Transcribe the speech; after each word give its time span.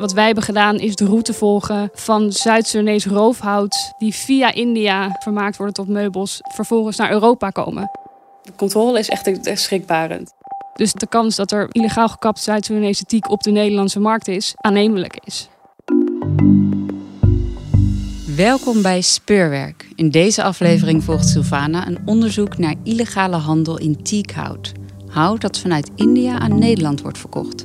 Wat 0.00 0.12
wij 0.12 0.26
hebben 0.26 0.44
gedaan 0.44 0.78
is 0.78 0.94
de 0.94 1.04
route 1.04 1.32
volgen 1.32 1.90
van 1.94 2.32
Zuid-Sudanees 2.32 3.06
roofhout... 3.06 3.94
die 3.98 4.14
via 4.14 4.52
India 4.52 5.16
vermaakt 5.18 5.56
worden 5.56 5.74
tot 5.74 5.88
meubels, 5.88 6.38
vervolgens 6.42 6.96
naar 6.96 7.10
Europa 7.10 7.50
komen. 7.50 7.90
De 8.42 8.52
controle 8.56 8.98
is 8.98 9.08
echt 9.08 9.30
schrikbarend. 9.42 10.32
Dus 10.74 10.92
de 10.92 11.06
kans 11.06 11.36
dat 11.36 11.52
er 11.52 11.68
illegaal 11.70 12.08
gekapt 12.08 12.38
Zuid-Soedanese 12.38 13.04
teak 13.04 13.30
op 13.30 13.42
de 13.42 13.50
Nederlandse 13.50 14.00
markt 14.00 14.28
is, 14.28 14.54
aannemelijk 14.56 15.18
is. 15.24 15.48
Welkom 18.36 18.82
bij 18.82 19.00
Speurwerk. 19.00 19.88
In 19.94 20.10
deze 20.10 20.42
aflevering 20.42 21.04
volgt 21.04 21.28
Sylvana 21.28 21.86
een 21.86 21.98
onderzoek 22.04 22.58
naar 22.58 22.74
illegale 22.84 23.36
handel 23.36 23.78
in 23.78 24.02
teakhout. 24.02 24.72
Hout 25.06 25.40
dat 25.40 25.58
vanuit 25.58 25.90
India 25.94 26.38
aan 26.38 26.58
Nederland 26.58 27.00
wordt 27.00 27.18
verkocht. 27.18 27.64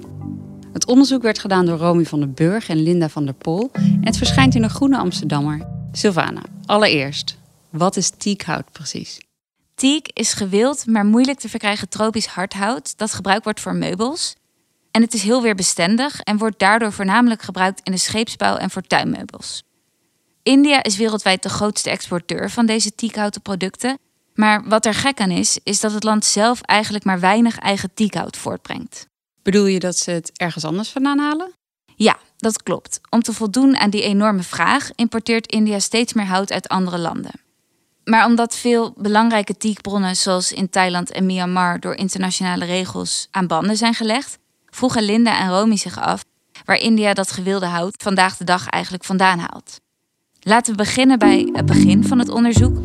Het 0.76 0.88
onderzoek 0.88 1.22
werd 1.22 1.40
gedaan 1.40 1.66
door 1.66 1.78
Romy 1.78 2.06
van 2.06 2.20
den 2.20 2.34
Burg 2.34 2.70
en 2.70 2.84
Linda 2.84 3.10
van 3.10 3.26
der 3.26 3.34
Pol 3.34 3.70
en 3.74 4.06
het 4.06 4.18
verschijnt 4.18 4.56
in 4.56 4.64
een 4.64 4.70
Groene 4.70 4.98
Amsterdammer. 4.98 5.68
Sylvana, 5.92 6.42
allereerst, 6.66 7.38
wat 7.70 7.96
is 7.96 8.10
teakhout 8.18 8.72
precies? 8.72 9.18
Teak 9.76 10.08
is 10.14 10.34
gewild, 10.34 10.86
maar 10.86 11.06
moeilijk 11.06 11.40
te 11.40 11.50
verkrijgen 11.50 11.90
tropisch 11.90 12.26
hardhout 12.26 12.98
dat 12.98 13.14
gebruikt 13.14 13.44
wordt 13.44 13.60
voor 13.60 13.76
meubels. 13.76 14.36
En 14.92 15.02
het 15.02 15.14
is 15.14 15.22
heel 15.22 15.42
weerbestendig 15.42 16.20
en 16.22 16.38
wordt 16.38 16.60
daardoor 16.60 16.92
voornamelijk 16.92 17.42
gebruikt 17.42 17.82
in 17.84 17.92
de 17.92 17.98
scheepsbouw 17.98 18.56
en 18.56 18.70
voor 18.70 18.82
tuinmeubels. 18.82 19.64
India 20.44 20.84
is 20.84 20.98
wereldwijd 20.98 21.44
de 21.44 21.50
grootste 21.50 21.90
exporteur 21.90 22.52
van 22.52 22.66
deze 22.66 22.96
teakhouten 22.96 23.42
producten. 23.42 23.98
Maar 24.34 24.64
wat 24.68 24.86
er 24.86 24.94
gek 24.94 25.20
aan 25.20 25.32
is, 25.32 25.60
is 25.64 25.80
dat 25.80 25.92
het 25.92 26.04
land 26.04 26.26
zelf 26.26 26.62
eigenlijk 26.62 27.06
maar 27.06 27.20
weinig 27.20 27.60
eigen 27.60 27.90
teakhout 27.94 28.38
voortbrengt. 28.38 29.08
Bedoel 29.46 29.66
je 29.66 29.80
dat 29.80 29.98
ze 29.98 30.12
het 30.12 30.32
ergens 30.38 30.66
anders 30.66 30.90
vandaan 30.90 31.20
halen? 31.20 31.54
Ja, 31.96 32.18
dat 32.38 32.64
klopt. 32.64 33.00
Om 33.10 33.22
te 33.22 33.34
voldoen 33.34 33.78
aan 33.78 33.90
die 33.90 34.02
enorme 34.02 34.44
vraag 34.44 34.90
importeert 34.96 35.52
India 35.52 35.80
steeds 35.80 36.14
meer 36.14 36.26
hout 36.26 36.52
uit 36.52 36.68
andere 36.68 36.98
landen. 36.98 37.32
Maar 38.04 38.26
omdat 38.26 38.56
veel 38.56 38.94
belangrijke 38.98 39.58
teakbronnen, 39.58 40.16
zoals 40.16 40.52
in 40.52 40.70
Thailand 40.70 41.12
en 41.12 41.26
Myanmar, 41.26 41.80
door 41.80 41.96
internationale 41.96 42.66
regels 42.66 43.28
aan 43.32 43.48
banden 43.48 43.78
zijn 43.78 43.94
gelegd, 43.94 44.38
vroegen 44.70 45.04
Linda 45.04 45.40
en 45.40 45.50
Romy 45.50 45.78
zich 45.78 46.00
af 46.00 46.24
waar 46.66 46.78
India 46.78 47.14
dat 47.14 47.32
gewilde 47.32 47.66
hout 47.66 47.96
vandaag 47.98 48.38
de 48.38 48.44
dag 48.44 48.68
eigenlijk 48.68 49.04
vandaan 49.04 49.40
haalt. 49.40 49.80
Laten 50.40 50.72
we 50.72 50.78
beginnen 50.78 51.20
bij 51.20 51.50
het 51.54 51.66
begin 51.66 52.04
van 52.04 52.20
het 52.20 52.30
onderzoek. 52.30 52.78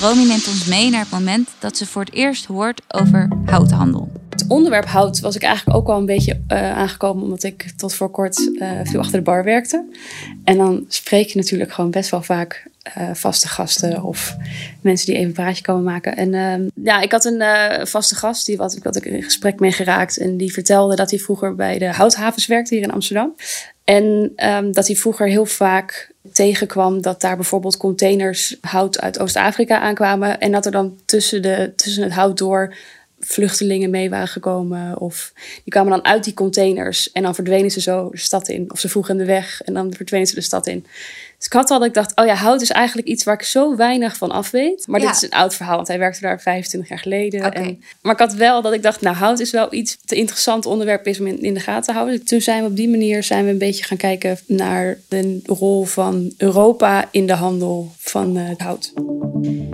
Romy 0.00 0.22
neemt 0.22 0.48
ons 0.48 0.64
mee 0.64 0.90
naar 0.90 1.00
het 1.00 1.10
moment 1.10 1.48
dat 1.58 1.76
ze 1.76 1.86
voor 1.86 2.04
het 2.04 2.14
eerst 2.14 2.44
hoort 2.44 2.82
over 2.88 3.28
houthandel. 3.44 4.21
Het 4.42 4.50
onderwerp 4.50 4.86
hout 4.86 5.20
was 5.20 5.36
ik 5.36 5.42
eigenlijk 5.42 5.76
ook 5.76 5.88
al 5.88 5.98
een 5.98 6.06
beetje 6.06 6.40
uh, 6.48 6.76
aangekomen, 6.76 7.22
omdat 7.22 7.42
ik 7.42 7.72
tot 7.76 7.94
voor 7.94 8.10
kort 8.10 8.38
uh, 8.38 8.70
veel 8.84 9.00
achter 9.00 9.18
de 9.18 9.24
bar 9.24 9.44
werkte. 9.44 9.84
En 10.44 10.56
dan 10.56 10.84
spreek 10.88 11.28
je 11.28 11.38
natuurlijk 11.38 11.72
gewoon 11.72 11.90
best 11.90 12.10
wel 12.10 12.22
vaak 12.22 12.66
uh, 12.98 13.10
vaste 13.12 13.48
gasten 13.48 14.02
of 14.02 14.36
mensen 14.80 15.06
die 15.06 15.14
even 15.14 15.28
een 15.28 15.34
praatje 15.34 15.62
komen 15.62 15.82
maken. 15.82 16.16
En 16.16 16.32
uh, 16.32 16.84
ja, 16.84 17.00
ik 17.00 17.12
had 17.12 17.24
een 17.24 17.42
vaste 17.86 18.14
gast, 18.14 18.46
die 18.46 18.56
wat, 18.56 18.78
wat 18.82 18.96
ik 18.96 19.04
in 19.04 19.22
gesprek 19.22 19.60
mee 19.60 19.72
geraakt. 19.72 20.18
En 20.18 20.36
die 20.36 20.52
vertelde 20.52 20.96
dat 20.96 21.10
hij 21.10 21.18
vroeger 21.18 21.54
bij 21.54 21.78
de 21.78 21.92
houthavens 21.92 22.46
werkte 22.46 22.74
hier 22.74 22.84
in 22.84 22.92
Amsterdam. 22.92 23.34
En 23.84 24.32
um, 24.36 24.72
dat 24.72 24.86
hij 24.86 24.96
vroeger 24.96 25.26
heel 25.26 25.46
vaak 25.46 26.12
tegenkwam 26.32 27.02
dat 27.02 27.20
daar 27.20 27.36
bijvoorbeeld 27.36 27.76
containers 27.76 28.56
hout 28.60 29.00
uit 29.00 29.18
Oost-Afrika 29.18 29.80
aankwamen. 29.80 30.40
En 30.40 30.52
dat 30.52 30.66
er 30.66 30.72
dan 30.72 30.98
tussen, 31.04 31.42
de, 31.42 31.72
tussen 31.76 32.02
het 32.02 32.12
hout 32.12 32.38
door 32.38 32.74
vluchtelingen 33.26 33.90
mee 33.90 34.10
waren 34.10 34.28
gekomen. 34.28 34.98
Of 34.98 35.32
die 35.34 35.72
kwamen 35.72 35.90
dan 35.90 36.04
uit 36.04 36.24
die 36.24 36.34
containers 36.34 37.12
en 37.12 37.22
dan 37.22 37.34
verdwenen 37.34 37.70
ze 37.70 37.80
zo 37.80 38.10
de 38.10 38.18
stad 38.18 38.48
in. 38.48 38.72
Of 38.72 38.80
ze 38.80 38.88
vroegen 38.88 39.16
de 39.16 39.24
weg 39.24 39.62
en 39.62 39.74
dan 39.74 39.94
verdwenen 39.94 40.26
ze 40.26 40.34
de 40.34 40.40
stad 40.40 40.66
in. 40.66 40.86
Dus 41.42 41.50
ik 41.50 41.56
had 41.56 41.70
al 41.70 41.78
dat 41.78 41.88
ik 41.88 41.94
dacht, 41.94 42.16
oh 42.16 42.26
ja, 42.26 42.34
hout 42.34 42.60
is 42.60 42.70
eigenlijk 42.70 43.08
iets 43.08 43.24
waar 43.24 43.34
ik 43.34 43.42
zo 43.42 43.76
weinig 43.76 44.16
van 44.16 44.30
af 44.30 44.50
weet. 44.50 44.86
Maar 44.86 45.00
Ja. 45.00 45.06
dit 45.06 45.16
is 45.16 45.22
een 45.22 45.30
oud 45.30 45.54
verhaal, 45.54 45.76
want 45.76 45.88
hij 45.88 45.98
werkte 45.98 46.20
daar 46.20 46.40
25 46.40 46.88
jaar 46.88 46.98
geleden. 46.98 47.46
Oké. 47.46 47.58
En, 47.58 47.82
maar 48.02 48.12
ik 48.12 48.18
had 48.18 48.34
wel 48.34 48.62
dat 48.62 48.72
ik 48.72 48.82
dacht, 48.82 49.00
nou, 49.00 49.16
hout 49.16 49.40
is 49.40 49.50
wel 49.50 49.72
iets 49.74 49.98
te 50.04 50.14
interessant 50.14 50.66
onderwerp 50.66 51.06
is 51.06 51.20
om 51.20 51.26
in, 51.26 51.42
in 51.42 51.54
de 51.54 51.60
gaten 51.60 51.82
te 51.82 51.92
houden. 51.92 52.24
Toen 52.24 52.40
zijn 52.40 52.62
we 52.62 52.68
op 52.68 52.76
die 52.76 52.88
manier 52.88 53.22
zijn 53.22 53.44
we 53.44 53.50
een 53.50 53.58
beetje 53.58 53.84
gaan 53.84 53.96
kijken 53.96 54.38
naar 54.46 54.98
de 55.08 55.40
rol 55.44 55.84
van 55.84 56.32
Europa 56.36 57.08
in 57.10 57.26
de 57.26 57.34
handel 57.34 57.92
van 57.98 58.36
eh, 58.36 58.50
hout. 58.56 58.92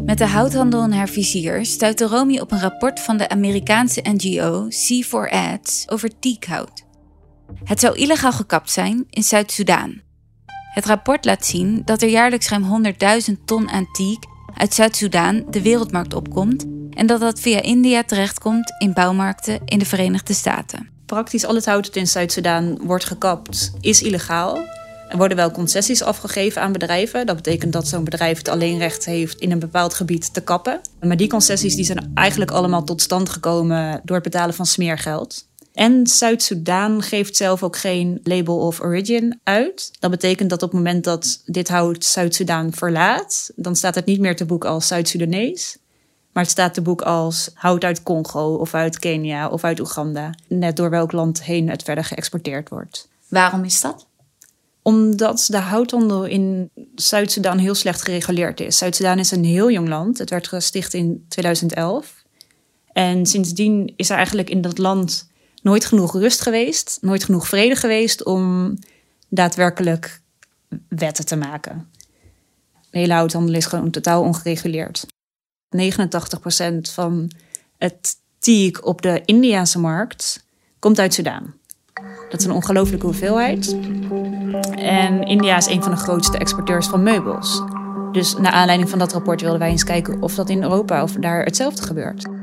Met 0.05 0.19
de 0.19 0.27
houthandel 0.27 0.85
in 0.85 0.93
haar 0.93 1.09
vizier 1.09 1.67
stuitte 1.67 2.05
Romy 2.05 2.39
op 2.39 2.53
een 2.53 2.61
rapport 2.61 3.01
van 3.01 3.17
de 3.17 3.29
Amerikaanse 3.29 4.03
NGO 4.03 4.69
C4Ads 4.69 5.87
over 5.87 6.19
teakhout. 6.19 6.85
Het 7.65 7.81
zou 7.81 7.97
illegaal 7.97 8.33
gekapt 8.33 8.71
zijn 8.71 9.07
in 9.11 9.23
Zuid-Soedan. 9.23 10.07
Het 10.79 10.87
rapport 10.87 11.25
laat 11.25 11.47
zien 11.47 11.83
dat 11.85 12.03
er 12.03 12.09
jaarlijks 12.09 12.49
ruim 12.49 12.85
100.000 13.29 13.35
ton 13.45 13.71
aan 13.71 13.91
teak 13.93 14.25
uit 14.55 14.75
Zuid-Soedan 14.75 15.45
de 15.51 15.63
wereldmarkt 15.63 16.15
opkomt 16.15 16.65
en 16.91 17.07
dat 17.07 17.21
dat 17.21 17.41
via 17.41 17.63
India 17.63 18.03
terechtkomt 18.05 18.73
in 18.79 18.93
bouwmarkten 18.93 19.61
in 19.65 19.79
de 19.79 19.85
Verenigde 19.85 20.35
Staten. 20.35 20.89
Praktisch 21.07 21.45
al 21.45 21.55
het 21.55 21.67
hout 21.67 21.85
dat 21.85 21.97
in 21.97 22.07
Zuid-Soedan 22.07 22.79
wordt 22.83 23.05
gekapt 23.05 23.73
is 23.81 24.03
illegaal. 24.03 24.57
Er 25.09 25.17
worden 25.17 25.37
wel 25.37 25.51
concessies 25.51 26.03
afgegeven 26.03 26.63
aan 26.63 26.73
bedrijven. 26.73 27.27
Dat 27.27 27.37
betekent 27.37 27.73
dat 27.73 27.89
zo'n 27.89 28.05
bedrijf 28.05 28.39
het 28.39 28.49
alleen 28.49 28.79
recht 28.79 29.05
heeft 29.05 29.39
in 29.39 29.53
een 29.53 29.59
bepaald 29.59 29.95
gebied 29.95 30.35
te 30.35 30.41
kappen. 30.41 30.81
Maar 31.01 31.17
die 31.17 31.29
concessies 31.29 31.75
die 31.75 31.85
zijn 31.85 32.11
eigenlijk 32.15 32.51
allemaal 32.51 32.85
tot 32.85 33.03
stand 33.03 33.29
gekomen 33.29 34.01
door 34.05 34.17
het 34.17 34.25
betalen 34.25 34.55
van 34.55 34.67
smeergeld. 34.67 35.48
En 35.79 36.07
Zuid-Soedan 36.07 37.03
geeft 37.03 37.37
zelf 37.37 37.63
ook 37.63 37.77
geen 37.77 38.21
label 38.23 38.59
of 38.59 38.81
origin 38.81 39.41
uit. 39.43 39.91
Dat 40.01 40.11
betekent 40.11 40.51
dat 40.51 40.63
op 40.63 40.71
het 40.71 40.79
moment 40.79 41.05
dat 41.05 41.43
dit 41.47 41.69
hout 41.69 42.05
Zuid-Soedan 42.05 42.73
verlaat, 42.73 43.51
dan 43.57 43.77
staat 43.77 43.95
het 43.95 44.05
niet 44.05 44.21
meer 44.21 44.37
te 44.37 44.45
boek 44.45 44.65
als 44.65 44.87
Zuid-Soedanees. 44.87 45.79
Maar 46.33 46.43
het 46.43 46.53
staat 46.53 46.75
te 46.75 46.83
boek 46.83 47.03
als 47.03 47.51
hout 47.55 47.85
uit 47.85 48.03
Congo 48.03 48.55
of 48.55 48.75
uit 48.75 48.99
Kenia 48.99 49.49
of 49.49 49.65
uit 49.65 49.81
Oeganda. 49.81 50.35
Net 50.49 50.77
door 50.77 50.91
welk 50.91 51.13
land 51.13 51.43
heen 51.43 51.69
het 51.69 51.83
verder 51.83 52.05
geëxporteerd 52.05 52.69
wordt. 52.69 53.09
Waarom 53.29 53.65
is 53.65 53.81
dat? 53.81 54.07
Omdat 54.83 55.47
de 55.51 55.59
houthandel 55.59 56.25
in 56.25 56.71
Zuid-Soedan 56.95 57.59
heel 57.59 57.75
slecht 57.75 58.03
gereguleerd 58.03 58.61
is. 58.61 58.79
Zuid-Soedan 58.79 59.19
is 59.19 59.31
een 59.31 59.45
heel 59.45 59.71
jong 59.71 59.89
land. 59.89 60.19
Het 60.19 60.31
werd 60.31 60.49
gesticht 60.49 60.95
in 60.95 61.25
2011. 61.29 62.15
En 62.93 63.27
sindsdien 63.27 63.93
is 63.97 64.11
er 64.11 64.17
eigenlijk 64.17 64.51
in 64.51 64.61
dat 64.61 64.79
land 64.79 65.27
nooit 65.63 65.85
genoeg 65.85 66.13
rust 66.13 66.41
geweest, 66.41 66.99
nooit 67.01 67.25
genoeg 67.25 67.49
vrede 67.49 67.77
geweest 67.77 68.25
om 68.25 68.75
daadwerkelijk 69.29 70.21
wetten 70.89 71.27
te 71.27 71.37
maken. 71.37 71.91
De 72.91 72.99
hele 72.99 73.13
houthandel 73.13 73.55
is 73.55 73.67
gewoon 73.67 73.91
totaal 73.91 74.23
ongereguleerd. 74.23 75.07
89% 75.77 76.93
van 76.93 77.31
het 77.79 78.17
teak 78.39 78.87
op 78.87 79.03
de 79.03 79.23
Indiase 79.25 79.79
markt 79.79 80.45
komt 80.79 80.99
uit 80.99 81.15
Sudaan. 81.15 81.55
Dat 82.31 82.41
is 82.41 82.47
een 82.47 82.53
ongelooflijke 82.53 83.07
hoeveelheid. 83.07 83.77
En 84.77 85.23
India 85.23 85.57
is 85.57 85.67
een 85.67 85.83
van 85.83 85.93
de 85.93 85.99
grootste 85.99 86.39
exporteurs 86.39 86.87
van 86.87 87.03
meubels. 87.03 87.63
Dus 88.13 88.37
naar 88.37 88.53
aanleiding 88.53 88.91
van 88.91 88.99
dat 88.99 89.13
rapport 89.13 89.41
wilden 89.41 89.59
wij 89.59 89.71
eens 89.71 89.85
kijken 89.85 90.23
of 90.23 90.35
dat 90.35 90.49
in 90.49 90.63
Europa 90.63 91.03
of 91.03 91.13
daar 91.13 91.45
hetzelfde 91.45 91.83
gebeurt. 91.83 92.38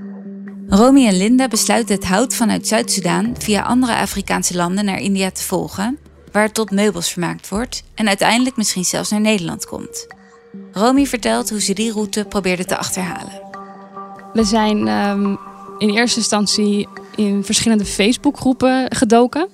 Romy 0.67 1.07
en 1.07 1.17
Linda 1.17 1.47
besluiten 1.47 1.95
het 1.95 2.05
hout 2.05 2.35
vanuit 2.35 2.67
Zuid-Soedan 2.67 3.35
via 3.37 3.61
andere 3.61 3.95
Afrikaanse 3.95 4.55
landen 4.55 4.85
naar 4.85 4.99
India 4.99 5.31
te 5.31 5.43
volgen, 5.43 5.97
waar 6.31 6.43
het 6.43 6.53
tot 6.53 6.71
meubels 6.71 7.11
vermaakt 7.11 7.49
wordt 7.49 7.83
en 7.93 8.07
uiteindelijk 8.07 8.55
misschien 8.55 8.85
zelfs 8.85 9.09
naar 9.09 9.21
Nederland 9.21 9.65
komt. 9.65 10.07
Romy 10.71 11.05
vertelt 11.05 11.49
hoe 11.49 11.61
ze 11.61 11.73
die 11.73 11.91
route 11.91 12.25
probeerde 12.25 12.65
te 12.65 12.77
achterhalen. 12.77 13.41
We 14.33 14.43
zijn 14.43 14.87
ehm, 14.87 15.35
in 15.77 15.89
eerste 15.89 16.19
instantie 16.19 16.87
in 17.15 17.43
verschillende 17.43 17.85
Facebookgroepen 17.85 18.95
gedoken. 18.95 19.49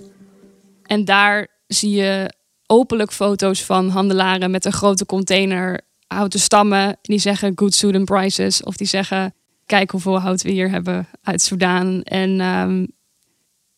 En 0.83 1.05
daar 1.05 1.47
zie 1.67 1.91
je 1.91 2.33
openlijk 2.65 3.11
foto's 3.11 3.63
van 3.63 3.89
handelaren 3.89 4.51
met 4.51 4.65
een 4.65 4.73
grote 4.73 5.05
container 5.05 5.81
houten 6.07 6.39
stammen. 6.39 6.97
Die 7.01 7.19
zeggen 7.19 7.51
good 7.55 7.73
Sudan 7.73 8.05
prices. 8.05 8.63
Of 8.63 8.75
die 8.75 8.87
zeggen 8.87 9.33
kijk 9.71 9.91
hoeveel 9.91 10.19
hout 10.19 10.41
we 10.41 10.51
hier 10.51 10.69
hebben 10.69 11.07
uit 11.23 11.41
Soedan. 11.41 12.03
En, 12.03 12.39
ehm, 12.39 12.85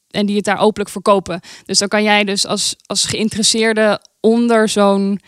en 0.10 0.26
die 0.26 0.36
het 0.36 0.46
daar 0.46 0.60
openlijk 0.60 0.90
verkopen. 0.90 1.40
Dus 1.66 1.78
dan 1.78 1.88
kan 1.88 2.04
jij 2.04 2.24
dus 2.24 2.46
als, 2.46 2.76
als 2.86 3.06
geïnteresseerde 3.06 4.02
onder 4.20 4.70
zo'n 4.70 5.20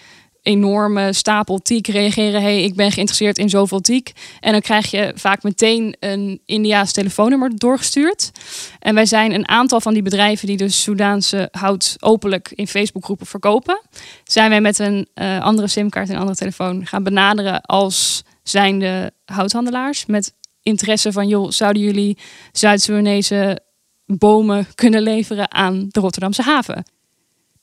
enorme 0.41 1.13
stapel 1.13 1.57
tiek 1.57 1.88
reageren: 1.88 2.41
hey, 2.41 2.63
ik 2.63 2.75
ben 2.75 2.91
geïnteresseerd 2.91 3.38
in 3.38 3.50
zoveel 3.50 3.79
tiek. 3.79 4.12
En 4.39 4.51
dan 4.51 4.62
krijg 4.62 4.91
je 4.91 5.12
vaak 5.15 5.44
meteen 5.44 5.95
een 6.00 6.41
Indiaas 6.45 6.91
telefoonnummer 6.91 7.51
doorgestuurd. 7.56 8.31
En 8.79 8.95
wij 8.95 9.06
zijn 9.06 9.33
een 9.33 9.47
aantal 9.47 9.81
van 9.81 9.94
die 9.94 10.03
bedrijven 10.03 10.47
die 10.47 10.57
dus 10.57 10.81
Soedaanse 10.81 11.47
hout 11.51 11.95
openlijk 12.00 12.51
in 12.56 12.67
Facebookgroepen 12.67 13.27
verkopen, 13.27 13.81
zijn 14.23 14.50
wij 14.50 14.62
met 14.62 14.79
een 14.79 15.07
uh, 15.15 15.41
andere 15.41 15.67
simkaart 15.67 16.09
en 16.09 16.17
andere 16.17 16.38
telefoon 16.38 16.85
gaan 16.85 17.03
benaderen 17.03 17.62
als 17.62 18.23
zijnde 18.44 19.13
houthandelaars 19.25 20.06
met 20.06 20.33
interesse 20.65 21.12
van 21.12 21.27
joh, 21.27 21.51
zouden 21.51 21.81
jullie 21.81 22.17
Zuid-Soedanese 22.51 23.59
bomen 24.06 24.67
kunnen 24.75 25.01
leveren 25.01 25.51
aan 25.51 25.85
de 25.89 26.00
Rotterdamse 26.00 26.41
haven? 26.41 26.83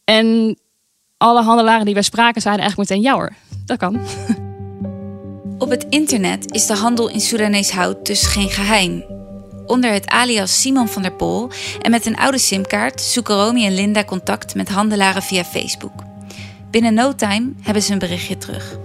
En 0.04 0.58
alle 1.16 1.42
handelaren 1.42 1.84
die 1.84 1.94
wij 1.94 2.02
spraken 2.02 2.42
zeiden 2.42 2.64
eigenlijk 2.64 2.90
meteen 2.90 3.12
ja 3.12 3.30
dat 3.66 3.78
kan. 3.78 4.00
Op 5.58 5.70
het 5.70 5.86
internet 5.88 6.52
is 6.52 6.66
de 6.66 6.74
handel 6.74 7.08
in 7.08 7.20
Soedanees 7.20 7.70
hout 7.70 8.06
dus 8.06 8.26
geen 8.26 8.50
geheim. 8.50 9.04
Onder 9.66 9.92
het 9.92 10.08
alias 10.08 10.60
Simon 10.60 10.88
van 10.88 11.02
der 11.02 11.12
Pol 11.12 11.50
en 11.80 11.90
met 11.90 12.06
een 12.06 12.16
oude 12.16 12.38
simkaart 12.38 13.00
zoeken 13.00 13.34
Romy 13.34 13.64
en 13.64 13.74
Linda 13.74 14.04
contact 14.04 14.54
met 14.54 14.68
handelaren 14.68 15.22
via 15.22 15.44
Facebook. 15.44 16.02
Binnen 16.70 16.94
no 16.94 17.14
time 17.14 17.52
hebben 17.60 17.82
ze 17.82 17.92
een 17.92 17.98
berichtje 17.98 18.38
terug. 18.38 18.81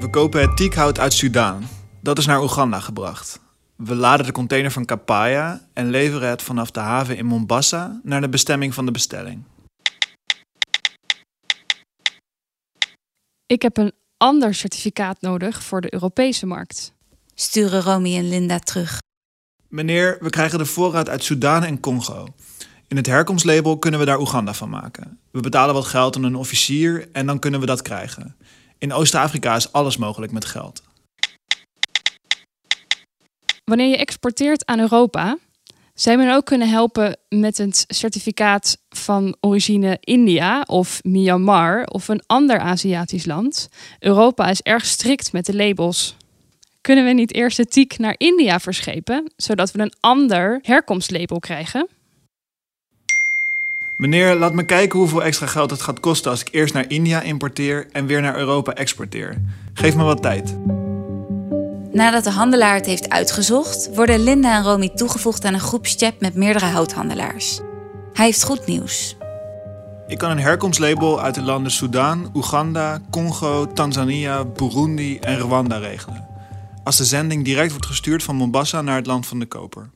We 0.00 0.10
kopen 0.10 0.40
het 0.40 0.56
teakhout 0.56 0.98
uit 0.98 1.12
Sudaan. 1.12 1.68
Dat 2.02 2.18
is 2.18 2.26
naar 2.26 2.42
Oeganda 2.42 2.80
gebracht. 2.80 3.40
We 3.76 3.94
laden 3.94 4.26
de 4.26 4.32
container 4.32 4.70
van 4.70 4.84
Kapaya 4.84 5.68
en 5.72 5.90
leveren 5.90 6.28
het 6.28 6.42
vanaf 6.42 6.70
de 6.70 6.80
haven 6.80 7.16
in 7.16 7.26
Mombasa 7.26 8.00
naar 8.02 8.20
de 8.20 8.28
bestemming 8.28 8.74
van 8.74 8.84
de 8.86 8.90
bestelling. 8.90 9.42
Ik 13.46 13.62
heb 13.62 13.76
een 13.76 13.92
ander 14.16 14.54
certificaat 14.54 15.20
nodig 15.20 15.62
voor 15.62 15.80
de 15.80 15.94
Europese 15.94 16.46
markt. 16.46 16.92
Sturen 17.34 17.82
Romy 17.82 18.16
en 18.16 18.28
Linda 18.28 18.58
terug. 18.58 18.98
Meneer, 19.68 20.16
we 20.20 20.30
krijgen 20.30 20.58
de 20.58 20.66
voorraad 20.66 21.08
uit 21.08 21.24
Sudaan 21.24 21.64
en 21.64 21.80
Congo. 21.80 22.26
In 22.88 22.96
het 22.96 23.06
herkomstlabel 23.06 23.78
kunnen 23.78 24.00
we 24.00 24.06
daar 24.06 24.20
Oeganda 24.20 24.54
van 24.54 24.70
maken. 24.70 25.18
We 25.30 25.40
betalen 25.40 25.74
wat 25.74 25.84
geld 25.84 26.16
aan 26.16 26.24
een 26.24 26.34
officier 26.34 27.08
en 27.12 27.26
dan 27.26 27.38
kunnen 27.38 27.60
we 27.60 27.66
dat 27.66 27.82
krijgen. 27.82 28.36
In 28.80 28.92
Oost-Afrika 28.92 29.56
is 29.56 29.72
alles 29.72 29.96
mogelijk 29.96 30.32
met 30.32 30.44
geld. 30.44 30.82
Wanneer 33.64 33.88
je 33.88 33.96
exporteert 33.96 34.66
aan 34.66 34.78
Europa, 34.78 35.38
zou 35.94 36.18
je 36.18 36.24
me 36.24 36.34
ook 36.34 36.44
kunnen 36.44 36.68
helpen 36.68 37.16
met 37.28 37.58
het 37.58 37.84
certificaat 37.88 38.78
van 38.88 39.36
origine 39.40 39.96
India 40.00 40.62
of 40.66 41.02
Myanmar 41.02 41.84
of 41.84 42.08
een 42.08 42.22
ander 42.26 42.58
Aziatisch 42.58 43.26
land. 43.26 43.68
Europa 43.98 44.50
is 44.50 44.60
erg 44.60 44.84
strikt 44.84 45.32
met 45.32 45.46
de 45.46 45.56
labels. 45.56 46.16
Kunnen 46.80 47.04
we 47.04 47.10
niet 47.10 47.34
eerst 47.34 47.56
de 47.56 47.66
TIek 47.66 47.98
naar 47.98 48.14
India 48.16 48.60
verschepen, 48.60 49.32
zodat 49.36 49.70
we 49.70 49.80
een 49.80 49.94
ander 50.00 50.58
herkomstlabel 50.62 51.38
krijgen? 51.38 51.88
Meneer, 54.00 54.34
laat 54.34 54.52
me 54.52 54.62
kijken 54.62 54.98
hoeveel 54.98 55.22
extra 55.22 55.46
geld 55.46 55.70
het 55.70 55.82
gaat 55.82 56.00
kosten 56.00 56.30
als 56.30 56.40
ik 56.40 56.48
eerst 56.50 56.74
naar 56.74 56.90
India 56.90 57.20
importeer 57.20 57.86
en 57.92 58.06
weer 58.06 58.20
naar 58.20 58.36
Europa 58.36 58.74
exporteer. 58.74 59.42
Geef 59.72 59.94
me 59.94 60.02
wat 60.02 60.22
tijd. 60.22 60.56
Nadat 61.92 62.24
de 62.24 62.30
handelaar 62.30 62.74
het 62.74 62.86
heeft 62.86 63.08
uitgezocht, 63.08 63.94
worden 63.94 64.22
Linda 64.22 64.56
en 64.56 64.62
Romy 64.62 64.88
toegevoegd 64.88 65.44
aan 65.44 65.54
een 65.54 65.60
groepschat 65.60 66.20
met 66.20 66.34
meerdere 66.34 66.64
houthandelaars. 66.64 67.60
Hij 68.12 68.24
heeft 68.24 68.44
goed 68.44 68.66
nieuws. 68.66 69.16
Ik 70.06 70.18
kan 70.18 70.30
een 70.30 70.40
herkomstlabel 70.40 71.20
uit 71.20 71.34
de 71.34 71.42
landen 71.42 71.72
Soudaan, 71.72 72.30
Oeganda, 72.34 73.00
Congo, 73.10 73.66
Tanzania, 73.72 74.44
Burundi 74.44 75.18
en 75.18 75.38
Rwanda 75.38 75.76
regelen. 75.76 76.26
Als 76.84 76.96
de 76.96 77.04
zending 77.04 77.44
direct 77.44 77.70
wordt 77.70 77.86
gestuurd 77.86 78.22
van 78.22 78.36
Mombasa 78.36 78.82
naar 78.82 78.96
het 78.96 79.06
land 79.06 79.26
van 79.26 79.38
de 79.38 79.46
koper. 79.46 79.90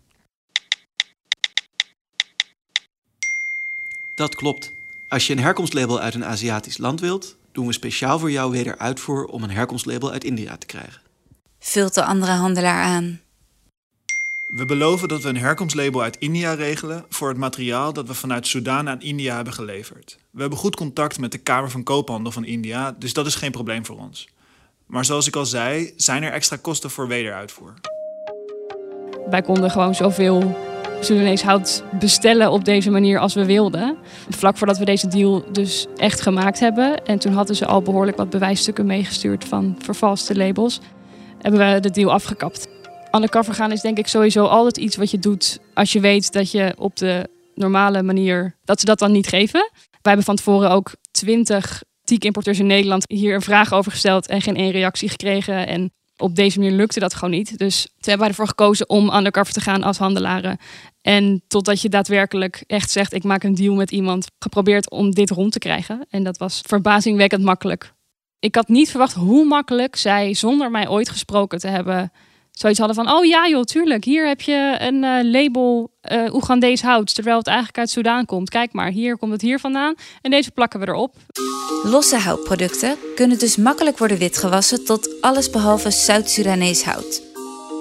Dat 4.14 4.34
klopt. 4.34 4.72
Als 5.08 5.26
je 5.26 5.32
een 5.32 5.38
herkomstlabel 5.38 6.00
uit 6.00 6.14
een 6.14 6.24
Aziatisch 6.24 6.78
land 6.78 7.00
wilt, 7.00 7.36
doen 7.52 7.66
we 7.66 7.72
speciaal 7.72 8.18
voor 8.18 8.30
jou 8.30 8.50
weder 8.50 8.78
uitvoer 8.78 9.24
om 9.24 9.42
een 9.42 9.50
herkomstlabel 9.50 10.10
uit 10.10 10.24
India 10.24 10.56
te 10.56 10.66
krijgen. 10.66 11.02
Vult 11.58 11.94
de 11.94 12.04
andere 12.04 12.32
handelaar 12.32 12.84
aan. 12.84 13.20
We 14.46 14.64
beloven 14.64 15.08
dat 15.08 15.22
we 15.22 15.28
een 15.28 15.36
herkomstlabel 15.36 16.02
uit 16.02 16.16
India 16.18 16.52
regelen 16.52 17.04
voor 17.08 17.28
het 17.28 17.36
materiaal 17.36 17.92
dat 17.92 18.06
we 18.06 18.14
vanuit 18.14 18.46
Soudaan 18.46 18.88
aan 18.88 19.00
India 19.00 19.34
hebben 19.34 19.52
geleverd. 19.52 20.18
We 20.30 20.40
hebben 20.40 20.58
goed 20.58 20.76
contact 20.76 21.18
met 21.18 21.32
de 21.32 21.38
Kamer 21.38 21.70
van 21.70 21.82
Koophandel 21.82 22.32
van 22.32 22.44
India, 22.44 22.94
dus 22.98 23.12
dat 23.12 23.26
is 23.26 23.34
geen 23.34 23.50
probleem 23.50 23.86
voor 23.86 23.98
ons. 23.98 24.28
Maar 24.86 25.04
zoals 25.04 25.26
ik 25.26 25.36
al 25.36 25.46
zei, 25.46 25.92
zijn 25.96 26.22
er 26.22 26.32
extra 26.32 26.56
kosten 26.56 26.90
voor 26.90 27.08
wederuitvoer. 27.08 27.74
Wij 29.30 29.42
konden 29.42 29.70
gewoon 29.70 29.94
zoveel 29.94 30.56
Soedanees 31.00 31.82
bestellen 31.98 32.50
op 32.50 32.64
deze 32.64 32.90
manier 32.90 33.18
als 33.18 33.34
we 33.34 33.44
wilden. 33.44 33.96
Vlak 34.28 34.56
voordat 34.56 34.78
we 34.78 34.84
deze 34.84 35.08
deal 35.08 35.44
dus 35.52 35.86
echt 35.96 36.20
gemaakt 36.20 36.60
hebben. 36.60 37.04
En 37.04 37.18
toen 37.18 37.32
hadden 37.32 37.56
ze 37.56 37.66
al 37.66 37.82
behoorlijk 37.82 38.16
wat 38.16 38.30
bewijsstukken 38.30 38.86
meegestuurd 38.86 39.44
van 39.44 39.76
vervalste 39.78 40.36
labels. 40.36 40.80
Hebben 41.40 41.74
we 41.74 41.80
de 41.80 41.90
deal 41.90 42.12
afgekapt. 42.12 42.68
Undercover 43.12 43.54
gaan 43.54 43.72
is 43.72 43.80
denk 43.80 43.98
ik 43.98 44.06
sowieso 44.06 44.44
altijd 44.44 44.76
iets 44.76 44.96
wat 44.96 45.10
je 45.10 45.18
doet 45.18 45.58
als 45.74 45.92
je 45.92 46.00
weet 46.00 46.32
dat 46.32 46.50
je 46.50 46.74
op 46.78 46.96
de 46.96 47.28
normale 47.54 48.02
manier 48.02 48.56
dat 48.64 48.80
ze 48.80 48.86
dat 48.86 48.98
dan 48.98 49.12
niet 49.12 49.26
geven. 49.26 49.70
Wij 49.70 50.12
hebben 50.12 50.24
van 50.24 50.36
tevoren 50.36 50.70
ook 50.70 50.92
twintig 51.10 51.82
teak-importeurs 52.04 52.58
in 52.58 52.66
Nederland 52.66 53.04
hier 53.06 53.34
een 53.34 53.42
vraag 53.42 53.72
over 53.72 53.92
gesteld 53.92 54.26
en 54.26 54.40
geen 54.40 54.56
één 54.56 54.70
reactie 54.70 55.08
gekregen. 55.08 55.66
En 55.66 55.92
op 56.16 56.34
deze 56.34 56.58
manier 56.58 56.74
lukte 56.74 57.00
dat 57.00 57.14
gewoon 57.14 57.30
niet. 57.30 57.58
Dus 57.58 57.82
toen 57.82 57.92
hebben 57.98 58.18
wij 58.18 58.28
ervoor 58.28 58.48
gekozen 58.48 58.88
om 58.88 59.14
undercover 59.14 59.52
te 59.52 59.60
gaan 59.60 59.82
als 59.82 59.98
handelaren. 59.98 60.58
En 61.02 61.42
totdat 61.48 61.80
je 61.80 61.88
daadwerkelijk 61.88 62.64
echt 62.66 62.90
zegt: 62.90 63.12
ik 63.12 63.24
maak 63.24 63.42
een 63.42 63.54
deal 63.54 63.74
met 63.74 63.90
iemand, 63.90 64.26
geprobeerd 64.38 64.90
om 64.90 65.10
dit 65.10 65.30
rond 65.30 65.52
te 65.52 65.58
krijgen. 65.58 66.06
En 66.08 66.24
dat 66.24 66.38
was 66.38 66.60
verbazingwekkend 66.66 67.42
makkelijk. 67.42 67.92
Ik 68.38 68.54
had 68.54 68.68
niet 68.68 68.90
verwacht 68.90 69.14
hoe 69.14 69.44
makkelijk 69.44 69.96
zij, 69.96 70.34
zonder 70.34 70.70
mij 70.70 70.88
ooit 70.88 71.08
gesproken 71.08 71.58
te 71.58 71.68
hebben, 71.68 72.12
zoiets 72.54 72.78
hadden 72.78 72.96
van: 72.96 73.12
oh 73.12 73.24
ja, 73.24 73.48
joh, 73.48 73.62
tuurlijk, 73.62 74.04
hier 74.04 74.26
heb 74.26 74.40
je 74.40 74.76
een 74.78 75.02
uh, 75.02 75.32
label 75.32 75.90
uh, 76.12 76.34
Oegandees 76.34 76.82
hout, 76.82 77.14
terwijl 77.14 77.38
het 77.38 77.46
eigenlijk 77.46 77.78
uit 77.78 77.90
Soudaan 77.90 78.26
komt. 78.26 78.50
Kijk 78.50 78.72
maar, 78.72 78.90
hier 78.90 79.18
komt 79.18 79.32
het 79.32 79.40
hier 79.40 79.60
vandaan 79.60 79.94
en 80.22 80.30
deze 80.30 80.50
plakken 80.50 80.80
we 80.80 80.88
erop. 80.88 81.16
Losse 81.82 82.16
houtproducten 82.16 82.96
kunnen 83.14 83.38
dus 83.38 83.56
makkelijk 83.56 83.98
worden 83.98 84.18
witgewassen 84.18 84.84
tot 84.84 85.22
allesbehalve 85.22 85.90
Zuid-Soedanees 85.90 86.84
hout. 86.84 87.22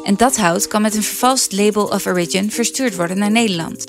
En 0.04 0.16
dat 0.16 0.38
hout 0.38 0.68
kan 0.68 0.82
met 0.82 0.96
een 0.96 1.04
vervalst 1.04 1.52
label 1.52 1.86
of 1.86 2.06
origin 2.06 2.52
verstuurd 2.52 2.96
worden 2.96 3.18
naar 3.18 3.32
Nederland. 3.32 3.86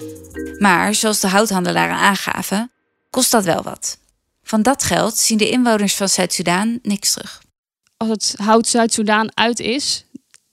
Maar 0.58 0.94
zoals 0.94 1.20
de 1.20 1.28
houthandelaren 1.28 1.96
aangaven, 1.96 2.70
kost 3.10 3.30
dat 3.30 3.44
wel 3.44 3.62
wat. 3.62 3.98
Van 4.42 4.62
dat 4.62 4.82
geld 4.82 5.16
zien 5.16 5.38
de 5.38 5.50
inwoners 5.50 5.94
van 5.94 6.08
Zuid-Soedan 6.08 6.78
niks 6.82 7.12
terug. 7.12 7.42
Als 7.96 8.08
het 8.08 8.34
hout 8.36 8.66
Zuid-Soedan 8.66 9.30
uit 9.34 9.60
is, 9.60 10.04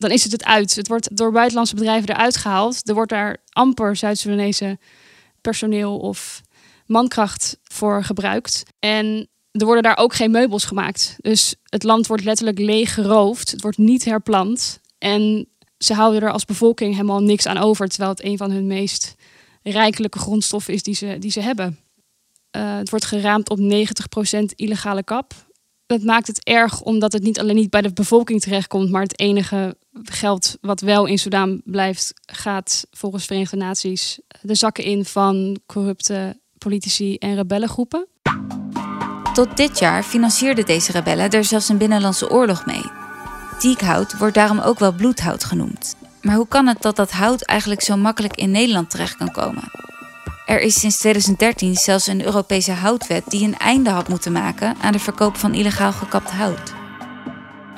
dan 0.02 0.12
is 0.12 0.24
het 0.24 0.32
het 0.32 0.44
uit. 0.44 0.76
Het 0.76 0.88
wordt 0.88 1.18
door 1.18 1.32
buitenlandse 1.32 1.76
bedrijven 1.76 2.10
eruit 2.10 2.38
gehaald. 2.38 2.90
Er 2.90 2.94
wordt 2.94 3.12
daar 3.12 3.38
amper 3.50 3.96
Zuid-Soedanese 3.96 4.80
personeel 5.42 5.98
of 5.98 6.42
mankracht 6.86 7.58
voor 7.64 8.04
gebruikt. 8.04 8.64
En 8.80 9.28
er 9.52 9.66
worden 9.66 9.84
daar 9.84 9.98
ook 9.98 10.14
geen 10.14 10.32
meubels 10.32 10.66
gemaakt. 10.66 11.16
Dus 11.18 11.56
het 11.64 11.84
land 11.84 12.08
wordt 12.08 12.24
letterlijk 12.24 12.60
leeg 12.60 12.94
geroofd. 12.94 13.52
Het 13.52 13.62
wordt 13.62 13.78
niet 13.78 14.06
herplant. 14.06 14.80
En 14.98 15.48
ze 15.78 15.94
houden 15.94 16.22
er 16.22 16.32
als 16.32 16.46
bevolking 16.46 16.94
helemaal 16.94 17.22
niks 17.22 17.46
aan 17.46 17.58
over. 17.58 17.88
Terwijl 17.88 18.12
het 18.12 18.24
een 18.24 18.38
van 18.38 18.52
hun 18.52 18.68
meest 18.68 19.16
rijkelijke 19.64 20.20
grondstoffen 20.20 20.74
is 20.74 20.84
die 20.84 20.96
ze, 20.96 21.16
die 21.20 21.32
ze 21.32 21.42
hebben. 21.42 21.80
Uh, 22.58 22.78
het 22.78 22.90
wordt 22.90 23.06
geraamd 23.06 23.50
op 23.50 23.60
90% 23.60 23.64
illegale 24.56 25.04
kap. 25.04 25.34
Dat 25.92 26.04
maakt 26.04 26.28
het 26.28 26.44
erg 26.44 26.82
omdat 26.82 27.14
het 27.14 27.24
niet 27.24 27.40
alleen 27.40 27.56
niet 27.56 27.70
bij 27.70 27.82
de 27.82 27.94
bevolking 27.94 28.42
terechtkomt, 28.42 28.90
maar 28.90 29.02
het 29.02 29.20
enige 29.20 29.78
geld 30.04 30.58
wat 30.62 30.82
wel 30.82 31.06
in 31.06 31.18
Soudaan 31.18 31.62
blijft, 31.66 32.14
gaat 32.26 32.88
volgens 32.92 33.26
Verenigde 33.26 33.58
Naties 33.58 34.20
de 34.42 34.56
zakken 34.56 34.84
in 34.84 35.06
van 35.06 35.60
corrupte 35.66 36.40
politici 36.58 37.16
en 37.16 37.36
rebellengroepen. 37.36 38.08
Tot 39.34 39.58
dit 39.58 39.80
jaar 39.80 40.04
financierden 40.04 40.66
deze 40.66 40.92
rebellen 40.92 41.30
er 41.30 41.44
zelfs 41.44 41.70
een 41.70 41.78
binnenlandse 41.78 42.30
oorlog 42.30 42.66
mee. 42.66 42.84
Teakhout 43.60 44.18
wordt 44.18 44.36
daarom 44.36 44.60
ook 44.60 44.80
wel 44.80 44.94
bloedhout 44.94 45.44
genoemd. 45.44 45.96
Maar 46.22 46.36
hoe 46.36 46.48
kan 46.48 46.68
het 46.68 46.82
dat 46.82 46.96
dat 46.96 47.12
hout 47.12 47.42
eigenlijk 47.42 47.82
zo 47.82 47.98
makkelijk 47.98 48.36
in 48.36 48.52
Nederland 48.52 48.90
terecht 48.90 49.16
kan 49.16 49.32
komen? 49.32 49.91
Er 50.46 50.60
is 50.60 50.80
sinds 50.80 50.98
2013 50.98 51.76
zelfs 51.76 52.08
een 52.08 52.26
Europese 52.26 52.72
houtwet 52.72 53.24
die 53.28 53.48
een 53.48 53.58
einde 53.58 53.90
had 53.90 54.08
moeten 54.08 54.32
maken 54.32 54.76
aan 54.82 54.92
de 54.92 55.00
verkoop 55.00 55.36
van 55.36 55.54
illegaal 55.54 55.92
gekapt 55.92 56.30
hout. 56.30 56.74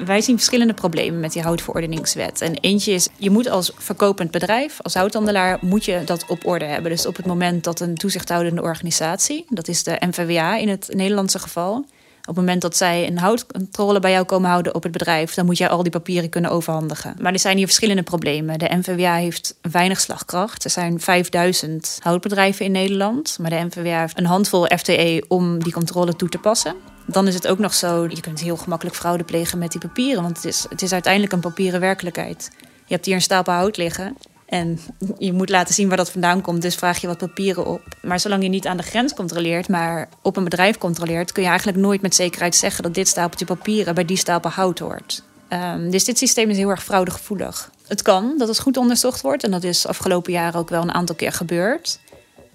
Wij 0.06 0.22
zien 0.22 0.36
verschillende 0.36 0.74
problemen 0.74 1.20
met 1.20 1.34
die 1.34 1.42
houtverordeningswet. 1.42 2.42
En 2.42 2.54
eentje 2.54 2.92
is, 2.92 3.08
je 3.18 3.30
moet 3.30 3.50
als 3.50 3.72
verkopend 3.78 4.32
bedrijf, 4.32 4.82
als 4.82 4.94
houthandelaar, 4.94 5.58
moet 5.62 5.86
je 5.86 6.02
dat 6.06 6.26
op 6.28 6.46
orde 6.46 6.66
hebben. 6.66 6.92
Dus 6.92 7.06
op 7.06 7.16
het 7.16 7.26
moment 7.26 7.64
dat 7.64 7.80
een 7.80 7.96
toezichthoudende 7.96 8.62
organisatie, 8.62 9.46
dat 9.50 9.68
is 9.68 9.84
de 9.84 9.98
NVWA 10.00 10.58
in 10.58 10.70
het 10.70 10.90
Nederlandse 10.94 11.40
geval, 11.40 11.86
op 12.28 12.36
het 12.36 12.46
moment 12.46 12.62
dat 12.62 12.78
zij 12.78 13.08
een 13.08 13.18
houtcontrole 13.18 14.00
bij 14.00 14.12
jou 14.12 14.26
komen 14.26 14.50
houden 14.50 14.76
op 14.76 14.84
het 14.84 14.92
bedrijf, 14.92 15.34
dan 15.34 15.46
moet 15.46 15.58
jij 15.58 15.70
al 15.70 15.84
die 15.84 15.92
papieren 15.92 16.30
kunnen 16.30 16.52
overhandigen. 16.52 17.16
Maar 17.20 17.34
er 17.34 17.40
zijn 17.40 17.58
hier 17.58 17.66
verschillende 17.66 18.04
problemen. 18.04 18.60
De 18.60 18.76
NVWA 18.76 19.16
heeft 19.16 19.56
weinig 19.72 20.00
slagkracht. 20.00 20.64
Er 20.64 20.70
zijn 20.70 21.00
5000 21.00 22.00
houtbedrijven 22.02 22.66
in 22.66 22.72
Nederland, 22.72 23.38
maar 23.42 23.50
de 23.50 23.66
NVWA 23.70 24.00
heeft 24.00 24.18
een 24.18 24.26
handvol 24.26 24.66
FTE 24.66 25.26
om 25.28 25.64
die 25.64 25.74
controle 25.74 26.16
toe 26.16 26.30
te 26.30 26.38
passen. 26.38 26.76
Dan 27.06 27.28
is 27.28 27.34
het 27.34 27.48
ook 27.48 27.60
nog 27.60 27.74
zo, 27.74 28.04
je 28.04 28.22
kunt 28.22 28.40
heel 28.40 28.58
gemakkelijk 28.58 28.96
fraude 28.96 29.24
plegen 29.24 29.58
met 29.58 29.72
die 29.72 29.82
papieren, 29.82 30.24
want 30.24 30.36
het 30.36 30.46
is, 30.46 30.66
het 30.70 30.82
is 30.82 30.92
uiteindelijk 30.94 31.34
een 31.34 31.40
papieren 31.40 31.80
werkelijkheid. 31.80 32.52
Je 32.86 32.94
hebt 32.94 33.06
hier 33.06 33.16
een 33.16 33.22
stapel 33.22 33.54
hout 33.54 33.78
liggen 33.78 34.16
en 34.54 34.80
je 35.18 35.34
moet 35.34 35.50
laten 35.50 35.74
zien 35.74 35.88
waar 35.88 35.98
dat 35.98 36.12
vandaan 36.12 36.42
komt, 36.42 36.62
dus 36.62 36.76
vraag 36.76 37.02
je 37.02 37.08
wat 37.08 37.18
papieren 37.18 37.66
op. 37.66 37.82
Maar 38.02 38.20
zolang 38.20 38.44
je 38.44 38.50
niet 38.50 38.68
aan 38.68 38.78
de 38.78 38.84
grens 38.84 39.14
controleert, 39.14 39.68
maar 39.68 40.10
op 40.22 40.38
een 40.38 40.44
bedrijf 40.44 40.78
controleert, 40.78 41.32
kun 41.32 41.44
je 41.44 41.50
eigenlijk 41.50 41.78
nooit 41.78 42.02
met 42.02 42.16
zekerheid 42.16 42.56
zeggen 42.56 42.84
dat 42.84 42.94
dit 42.94 43.08
stapeltje 43.08 43.46
papieren 43.46 43.96
bij 43.96 44.06
die 44.06 44.18
stapel 44.18 44.50
hout 44.50 44.80
hoort. 44.80 45.24
Um, 45.50 45.90
dus 45.92 46.04
dit 46.04 46.18
systeem 46.18 46.50
is 46.50 46.58
heel 46.58 46.70
erg 46.70 46.84
fraudegevoelig. 46.84 47.72
Het 47.88 48.02
kan 48.02 48.34
dat 48.38 48.48
het 48.48 48.60
goed 48.60 48.78
onderzocht 48.78 49.22
wordt 49.22 49.44
en 49.44 49.52
dat 49.52 49.64
is 49.64 49.88
afgelopen 49.88 50.32
jaren 50.32 50.60
ook 50.60 50.70
wel 50.70 50.82
een 50.82 50.94
aantal 50.94 51.16
keer 51.16 51.32
gebeurd. 51.32 52.00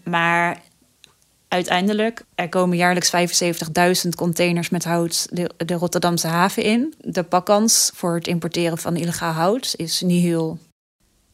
Maar 0.02 0.60
uiteindelijk, 1.48 2.22
er 2.34 2.48
komen 2.48 2.76
jaarlijks 2.76 3.12
75.000 4.04 4.08
containers 4.16 4.68
met 4.68 4.84
hout 4.84 5.26
de, 5.30 5.50
de 5.56 5.74
Rotterdamse 5.74 6.26
haven 6.26 6.62
in. 6.62 6.94
De 6.98 7.22
pakkans 7.22 7.90
voor 7.94 8.14
het 8.14 8.26
importeren 8.26 8.78
van 8.78 8.96
illegaal 8.96 9.32
hout 9.32 9.74
is 9.76 10.00
niet 10.00 10.22
heel 10.22 10.58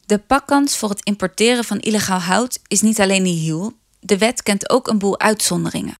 de 0.05 0.17
pakkans 0.17 0.77
voor 0.77 0.89
het 0.89 1.03
importeren 1.03 1.63
van 1.63 1.79
illegaal 1.79 2.19
hout 2.19 2.59
is 2.67 2.81
niet 2.81 3.01
alleen 3.01 3.23
nihil, 3.23 3.73
de 3.99 4.17
wet 4.17 4.43
kent 4.43 4.69
ook 4.69 4.87
een 4.87 4.99
boel 4.99 5.19
uitzonderingen. 5.19 5.95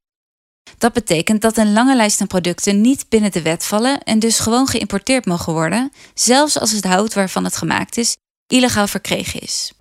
Dat 0.77 0.93
betekent 0.93 1.41
dat 1.41 1.57
een 1.57 1.73
lange 1.73 1.95
lijst 1.95 2.21
aan 2.21 2.27
producten 2.27 2.81
niet 2.81 3.05
binnen 3.09 3.31
de 3.31 3.41
wet 3.41 3.65
vallen 3.65 4.03
en 4.03 4.19
dus 4.19 4.39
gewoon 4.39 4.67
geïmporteerd 4.67 5.25
mogen 5.25 5.53
worden, 5.53 5.91
zelfs 6.13 6.59
als 6.59 6.71
het 6.71 6.83
hout 6.83 7.13
waarvan 7.13 7.43
het 7.43 7.55
gemaakt 7.55 7.97
is 7.97 8.17
illegaal 8.47 8.87
verkregen 8.87 9.39
is. 9.39 9.73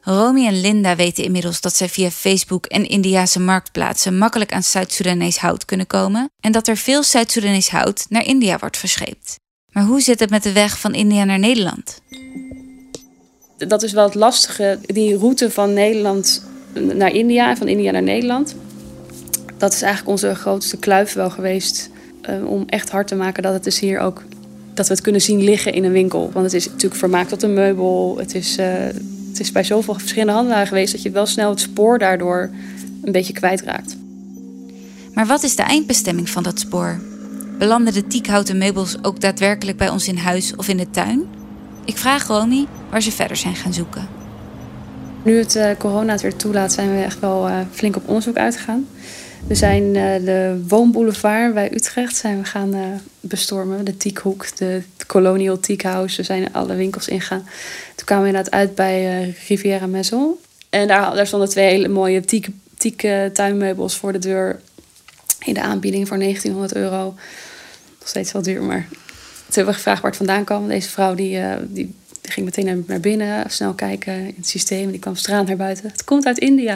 Romy 0.00 0.46
en 0.46 0.60
Linda 0.60 0.96
weten 0.96 1.24
inmiddels 1.24 1.60
dat 1.60 1.76
zij 1.76 1.88
via 1.88 2.10
Facebook 2.10 2.66
en 2.66 2.88
Indiase 2.88 3.40
marktplaatsen 3.40 4.18
makkelijk 4.18 4.52
aan 4.52 4.62
Zuid-Soedanees 4.62 5.38
hout 5.38 5.64
kunnen 5.64 5.86
komen 5.86 6.30
en 6.40 6.52
dat 6.52 6.68
er 6.68 6.76
veel 6.76 7.02
Zuid-Soedanees 7.02 7.70
hout 7.70 8.06
naar 8.08 8.24
India 8.24 8.58
wordt 8.58 8.76
verscheept. 8.76 9.40
Maar 9.72 9.84
hoe 9.84 10.00
zit 10.00 10.20
het 10.20 10.30
met 10.30 10.42
de 10.42 10.52
weg 10.52 10.78
van 10.78 10.94
India 10.94 11.24
naar 11.24 11.38
Nederland? 11.38 12.00
Dat 13.56 13.82
is 13.82 13.92
wel 13.92 14.04
het 14.04 14.14
lastige, 14.14 14.78
die 14.86 15.16
route 15.16 15.50
van 15.50 15.72
Nederland 15.72 16.44
naar 16.72 17.12
India 17.12 17.50
en 17.50 17.56
van 17.56 17.68
India 17.68 17.90
naar 17.90 18.02
Nederland. 18.02 18.54
Dat 19.56 19.72
is 19.72 19.82
eigenlijk 19.82 20.12
onze 20.12 20.34
grootste 20.34 20.76
kluif 20.76 21.12
wel 21.12 21.30
geweest 21.30 21.90
uh, 22.30 22.46
om 22.46 22.64
echt 22.66 22.90
hard 22.90 23.06
te 23.06 23.14
maken 23.14 23.42
dat 23.42 23.52
het 23.52 23.64
dus 23.64 23.78
hier 23.78 23.98
ook 23.98 24.22
dat 24.74 24.86
we 24.86 24.92
het 24.92 25.02
kunnen 25.02 25.20
zien 25.20 25.42
liggen 25.42 25.72
in 25.72 25.84
een 25.84 25.92
winkel. 25.92 26.30
Want 26.32 26.44
het 26.44 26.54
is 26.54 26.66
natuurlijk 26.66 26.94
vermaakt 26.94 27.28
tot 27.28 27.42
een 27.42 27.54
meubel. 27.54 28.16
Het 28.18 28.34
is, 28.34 28.58
uh, 28.58 28.66
het 29.28 29.40
is 29.40 29.52
bij 29.52 29.64
zoveel 29.64 29.94
verschillende 29.94 30.32
handelaren 30.32 30.66
geweest 30.66 30.92
dat 30.92 31.02
je 31.02 31.10
wel 31.10 31.26
snel 31.26 31.50
het 31.50 31.60
spoor 31.60 31.98
daardoor 31.98 32.50
een 33.02 33.12
beetje 33.12 33.32
kwijtraakt. 33.32 33.96
Maar 35.14 35.26
wat 35.26 35.42
is 35.42 35.56
de 35.56 35.62
eindbestemming 35.62 36.30
van 36.30 36.42
dat 36.42 36.58
spoor? 36.58 37.00
Belanden 37.58 37.92
de 37.92 38.06
tiekhouten 38.06 38.58
meubels 38.58 38.96
ook 39.02 39.20
daadwerkelijk 39.20 39.78
bij 39.78 39.88
ons 39.88 40.08
in 40.08 40.16
huis 40.16 40.56
of 40.56 40.68
in 40.68 40.76
de 40.76 40.90
tuin? 40.90 41.24
Ik 41.84 41.98
vraag 41.98 42.26
Romy 42.26 42.66
waar 42.90 43.02
ze 43.02 43.12
verder 43.12 43.36
zijn 43.36 43.54
gaan 43.54 43.72
zoeken. 43.72 44.08
Nu 45.24 45.38
het 45.38 45.54
uh, 45.54 45.70
corona 45.78 46.12
het 46.12 46.20
weer 46.22 46.36
toelaat, 46.36 46.72
zijn 46.72 46.94
we 46.94 47.02
echt 47.02 47.20
wel 47.20 47.48
uh, 47.48 47.58
flink 47.70 47.96
op 47.96 48.08
onderzoek 48.08 48.36
uitgegaan. 48.36 48.88
We 49.46 49.54
zijn 49.54 49.82
uh, 49.82 49.94
de 50.24 50.64
woonboulevard 50.68 51.54
bij 51.54 51.72
Utrecht 51.74 52.16
zijn 52.16 52.38
we 52.38 52.44
gaan 52.44 53.00
bestormen. 53.20 53.84
De 53.84 53.96
Tiekhoek, 53.96 54.56
de 54.56 54.82
Colonial 55.06 55.60
Tiekhouse. 55.60 56.16
We 56.16 56.22
zijn 56.22 56.52
alle 56.52 56.74
winkels 56.74 57.08
ingegaan. 57.08 57.46
Toen 57.94 58.06
kwamen 58.06 58.24
we 58.24 58.30
inderdaad 58.30 58.54
uit 58.54 58.74
bij 58.74 59.34
Riviera 59.48 59.86
Maison. 59.86 60.34
En 60.70 60.88
daar, 60.88 61.14
daar 61.14 61.26
stonden 61.26 61.48
twee 61.48 61.70
hele 61.70 61.88
mooie 61.88 62.24
tiek 62.76 63.08
tuinmeubels 63.32 63.96
voor 63.96 64.12
de 64.12 64.18
deur. 64.18 64.60
In 65.44 65.54
de 65.54 65.62
aanbieding 65.62 66.08
voor 66.08 66.18
1900 66.18 66.74
euro 66.74 67.14
nog 67.98 68.08
steeds 68.08 68.32
wel 68.32 68.42
duur, 68.42 68.62
maar 68.62 68.86
toen 68.88 69.54
hebben 69.54 69.66
we 69.66 69.72
gevraagd 69.72 70.02
waar 70.02 70.10
het 70.10 70.18
vandaan 70.18 70.44
kwam. 70.44 70.68
Deze 70.68 70.88
vrouw 70.88 71.14
die, 71.14 71.36
uh, 71.36 71.54
die, 71.68 71.94
ging 72.22 72.46
meteen 72.46 72.84
naar 72.86 73.00
binnen, 73.00 73.50
snel 73.50 73.72
kijken 73.72 74.14
in 74.14 74.34
het 74.36 74.48
systeem. 74.48 74.90
Die 74.90 75.00
kwam 75.00 75.16
straat 75.16 75.46
naar 75.46 75.56
buiten. 75.56 75.90
Het 75.90 76.04
komt 76.04 76.26
uit 76.26 76.38
India. 76.38 76.74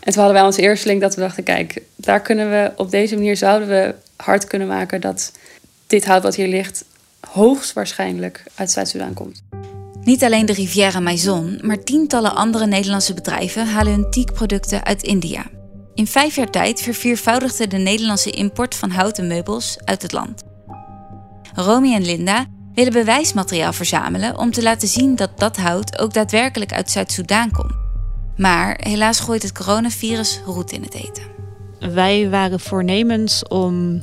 En 0.00 0.12
toen 0.12 0.22
hadden 0.22 0.32
wij 0.32 0.42
onze 0.42 0.60
eerste 0.60 0.88
link 0.88 1.00
dat 1.00 1.14
we 1.14 1.20
dachten, 1.20 1.42
kijk, 1.42 1.82
daar 1.96 2.20
kunnen 2.20 2.50
we 2.50 2.72
op 2.76 2.90
deze 2.90 3.14
manier 3.14 3.36
zouden 3.36 3.68
we 3.68 3.94
hard 4.16 4.44
kunnen 4.44 4.68
maken 4.68 5.00
dat 5.00 5.32
dit 5.86 6.04
hout 6.04 6.22
wat 6.22 6.34
hier 6.34 6.48
ligt 6.48 6.84
hoogstwaarschijnlijk 7.28 8.42
uit 8.54 8.70
Zuid-Soedan 8.70 9.14
komt. 9.14 9.42
Niet 10.04 10.24
alleen 10.24 10.46
de 10.46 10.52
Riviera 10.52 11.00
Maison, 11.00 11.58
maar 11.62 11.84
tientallen 11.84 12.34
andere 12.34 12.66
Nederlandse 12.66 13.14
bedrijven 13.14 13.66
halen 13.66 13.92
hun 13.92 14.10
teakproducten 14.10 14.84
uit 14.84 15.02
India. 15.02 15.57
In 15.98 16.06
vijf 16.06 16.36
jaar 16.36 16.50
tijd 16.50 16.82
verviervoudigde 16.82 17.66
de 17.66 17.76
Nederlandse 17.76 18.30
import 18.30 18.74
van 18.74 18.90
houten 18.90 19.26
meubels 19.26 19.78
uit 19.84 20.02
het 20.02 20.12
land. 20.12 20.42
Romy 21.54 21.94
en 21.94 22.04
Linda 22.04 22.46
willen 22.74 22.92
bewijsmateriaal 22.92 23.72
verzamelen 23.72 24.38
om 24.38 24.50
te 24.50 24.62
laten 24.62 24.88
zien 24.88 25.16
dat 25.16 25.38
dat 25.38 25.56
hout 25.56 25.98
ook 25.98 26.12
daadwerkelijk 26.12 26.72
uit 26.72 26.90
Zuid-Soedan 26.90 27.50
komt. 27.50 27.74
Maar 28.36 28.80
helaas 28.82 29.20
gooit 29.20 29.42
het 29.42 29.52
coronavirus 29.52 30.40
roet 30.44 30.72
in 30.72 30.82
het 30.82 30.94
eten. 30.94 31.22
Wij 31.78 32.30
waren 32.30 32.60
voornemens 32.60 33.42
om 33.48 34.02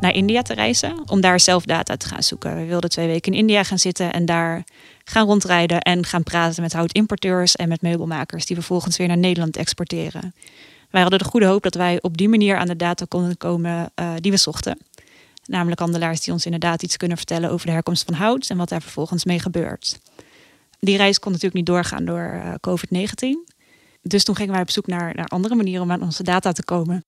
naar 0.00 0.14
India 0.14 0.42
te 0.42 0.54
reizen, 0.54 1.02
om 1.06 1.20
daar 1.20 1.40
zelf 1.40 1.64
data 1.64 1.96
te 1.96 2.08
gaan 2.08 2.22
zoeken. 2.22 2.56
We 2.56 2.64
wilden 2.64 2.90
twee 2.90 3.06
weken 3.06 3.32
in 3.32 3.38
India 3.38 3.62
gaan 3.62 3.78
zitten 3.78 4.12
en 4.12 4.24
daar 4.24 4.64
gaan 5.04 5.26
rondrijden 5.26 5.80
en 5.80 6.04
gaan 6.04 6.22
praten 6.22 6.62
met 6.62 6.72
houtimporteurs 6.72 7.56
en 7.56 7.68
met 7.68 7.82
meubelmakers 7.82 8.46
die 8.46 8.56
vervolgens 8.56 8.96
weer 8.96 9.08
naar 9.08 9.18
Nederland 9.18 9.56
exporteren. 9.56 10.34
Wij 10.96 11.04
hadden 11.04 11.24
de 11.24 11.30
goede 11.30 11.46
hoop 11.46 11.62
dat 11.62 11.74
wij 11.74 11.98
op 12.02 12.16
die 12.16 12.28
manier 12.28 12.56
aan 12.56 12.66
de 12.66 12.76
data 12.76 13.04
konden 13.08 13.36
komen 13.36 13.92
uh, 14.00 14.12
die 14.20 14.30
we 14.30 14.36
zochten. 14.36 14.78
Namelijk 15.44 15.80
handelaars 15.80 16.20
die 16.20 16.32
ons 16.32 16.44
inderdaad 16.44 16.82
iets 16.82 16.96
kunnen 16.96 17.16
vertellen 17.16 17.50
over 17.50 17.66
de 17.66 17.72
herkomst 17.72 18.04
van 18.04 18.14
hout 18.14 18.50
en 18.50 18.56
wat 18.56 18.68
daar 18.68 18.82
vervolgens 18.82 19.24
mee 19.24 19.38
gebeurt. 19.38 19.98
Die 20.80 20.96
reis 20.96 21.18
kon 21.18 21.32
natuurlijk 21.32 21.56
niet 21.56 21.66
doorgaan 21.66 22.04
door 22.04 22.32
uh, 22.34 22.54
COVID-19. 22.54 23.52
Dus 24.02 24.24
toen 24.24 24.36
gingen 24.36 24.52
wij 24.52 24.62
op 24.62 24.70
zoek 24.70 24.86
naar, 24.86 25.14
naar 25.14 25.26
andere 25.26 25.54
manieren 25.54 25.82
om 25.82 25.92
aan 25.92 26.02
onze 26.02 26.22
data 26.22 26.52
te 26.52 26.64
komen. 26.64 27.04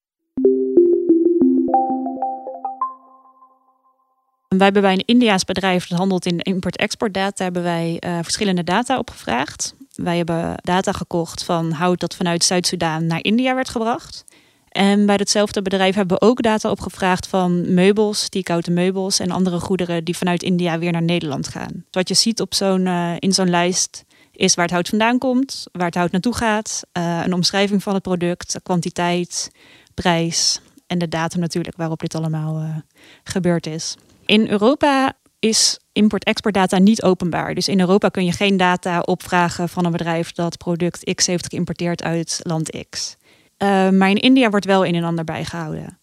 Wij 4.49 4.65
hebben 4.65 4.83
bij 4.83 4.93
een 4.93 5.05
Indiaas 5.07 5.45
bedrijf 5.45 5.87
dat 5.87 5.99
handelt 5.99 6.27
in 6.27 6.39
import-export 6.39 7.15
data, 7.15 7.45
hebben 7.45 7.63
wij 7.63 8.03
uh, 8.07 8.19
verschillende 8.23 8.65
data 8.65 8.99
opgevraagd. 8.99 9.75
Wij 10.03 10.17
hebben 10.17 10.55
data 10.63 10.93
gekocht 10.93 11.45
van 11.45 11.73
hout 11.73 12.01
dat 12.01 12.17
vanuit 12.17 12.45
Zuid-Soedan 12.45 13.07
naar 13.07 13.23
India 13.25 13.55
werd 13.55 13.69
gebracht. 13.69 14.25
En 14.69 15.07
bij 15.07 15.17
datzelfde 15.17 15.63
bedrijf 15.63 15.95
hebben 15.95 16.19
we 16.19 16.27
ook 16.27 16.43
data 16.43 16.71
opgevraagd 16.71 17.27
van 17.27 17.75
meubels, 17.75 18.31
die 18.31 18.43
koude 18.43 18.71
meubels 18.71 19.19
en 19.19 19.31
andere 19.31 19.61
goederen 19.61 20.05
die 20.05 20.17
vanuit 20.17 20.43
India 20.43 20.79
weer 20.79 20.93
naar 20.93 21.03
Nederland 21.03 21.49
gaan. 21.49 21.85
Wat 21.91 22.09
je 22.09 22.15
ziet 22.15 22.41
op 22.41 22.55
zo'n, 22.55 22.87
uh, 22.87 23.13
in 23.19 23.33
zo'n 23.33 23.51
lijst 23.51 24.05
is 24.33 24.55
waar 24.55 24.65
het 24.65 24.75
hout 24.75 24.89
vandaan 24.89 25.19
komt, 25.19 25.67
waar 25.73 25.87
het 25.87 25.95
hout 25.95 26.13
naartoe 26.13 26.35
gaat, 26.35 26.83
uh, 26.99 27.21
een 27.25 27.35
omschrijving 27.35 27.83
van 27.83 27.95
het 27.95 28.03
product, 28.03 28.61
kwantiteit, 28.63 29.51
prijs 29.95 30.61
en 30.87 30.99
de 30.99 31.09
datum 31.09 31.41
natuurlijk 31.41 31.77
waarop 31.77 32.01
dit 32.01 32.15
allemaal 32.15 32.61
uh, 32.61 32.77
gebeurd 33.25 33.67
is. 33.67 33.97
In 34.27 34.49
Europa 34.49 35.17
is 35.39 35.79
import-export 35.93 36.81
niet 36.81 37.03
openbaar. 37.03 37.55
Dus 37.55 37.69
in 37.69 37.81
Europa 37.81 38.09
kun 38.09 38.25
je 38.25 38.33
geen 38.33 38.57
data 38.57 39.01
opvragen 39.01 39.69
van 39.69 39.85
een 39.85 39.93
bedrijf 39.93 40.33
dat 40.33 40.57
product 40.57 41.15
X 41.15 41.27
heeft 41.27 41.47
geïmporteerd 41.49 42.03
uit 42.03 42.41
land 42.43 42.87
X. 42.91 43.17
Uh, 43.59 43.89
maar 43.91 44.11
in 44.11 44.17
India 44.17 44.51
wordt 44.51 44.65
wel 44.65 44.87
een 44.87 44.95
en 44.95 45.05
ander 45.05 45.25
bijgehouden. 45.25 45.99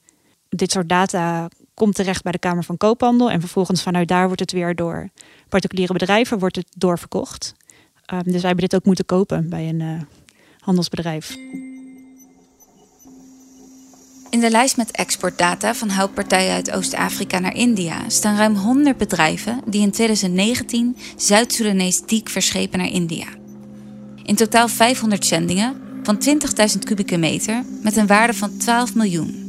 Dit 0.50 0.72
soort 0.72 0.90
data 0.90 1.48
komt 1.74 1.96
terecht 1.96 2.24
bij 2.24 2.32
de 2.32 2.40
Kamer 2.40 2.64
van 2.64 2.78
Koophandel 2.78 3.32
en 3.32 3.40
vervolgens 3.40 3.84
vanuit 3.84 4.08
daar 4.08 4.26
wordt 4.26 4.42
het 4.42 4.52
weer 4.52 4.76
door 4.76 5.10
particuliere 5.50 5.94
bedrijven 5.94 6.40
wordt 6.40 6.56
het 6.56 6.68
doorverkocht. 6.78 7.54
Uh, 8.14 8.20
dus 8.24 8.32
wij 8.32 8.42
hebben 8.42 8.70
dit 8.70 8.76
ook 8.76 8.86
moeten 8.86 9.06
kopen 9.06 9.50
bij 9.50 9.70
een 9.70 9.80
uh, 9.80 10.02
handelsbedrijf. 10.60 11.38
In 14.36 14.42
de 14.42 14.50
lijst 14.50 14.78
met 14.78 14.92
exportdata 14.92 15.76
van 15.76 15.90
houtpartijen 15.90 16.54
uit 16.54 16.72
Oost-Afrika 16.72 17.40
naar 17.40 17.56
India 17.56 17.96
staan 18.08 18.38
ruim 18.38 18.56
100 18.56 18.98
bedrijven 18.98 19.62
die 19.66 19.82
in 19.82 19.92
2019 19.92 20.98
Zuid-Soedanees 21.18 22.02
teak 22.06 22.30
verschepen 22.30 22.80
naar 22.80 22.88
India. 22.88 23.26
In 24.24 24.36
totaal 24.36 24.68
500 24.68 25.26
zendingen 25.26 25.76
van 26.04 26.18
20.000 26.74 26.80
kubieke 26.80 27.18
meter 27.18 27.64
met 27.82 27.98
een 27.98 28.08
waarde 28.08 28.34
van 28.34 28.58
12 28.58 28.96
miljoen. 28.96 29.44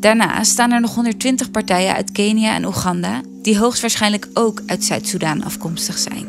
Daarnaast 0.00 0.50
staan 0.50 0.72
er 0.72 0.80
nog 0.80 0.94
120 0.94 1.50
partijen 1.50 1.94
uit 1.94 2.12
Kenia 2.12 2.54
en 2.54 2.66
Oeganda, 2.66 3.20
die 3.42 3.58
hoogstwaarschijnlijk 3.58 4.28
ook 4.32 4.62
uit 4.66 4.84
Zuid-Soedan 4.84 5.44
afkomstig 5.44 5.98
zijn. 5.98 6.26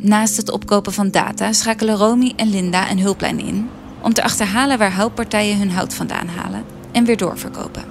Naast 0.00 0.36
het 0.36 0.50
opkopen 0.50 0.92
van 0.92 1.10
data 1.10 1.52
schakelen 1.52 1.96
Romy 1.96 2.32
en 2.36 2.50
Linda 2.50 2.90
een 2.90 3.00
hulplijn 3.00 3.40
in 3.40 3.68
om 4.06 4.12
te 4.12 4.22
achterhalen 4.22 4.78
waar 4.78 4.92
houtpartijen 4.92 5.58
hun 5.58 5.70
hout 5.70 5.94
vandaan 5.94 6.28
halen 6.28 6.64
en 6.92 7.04
weer 7.04 7.16
doorverkopen. 7.16 7.84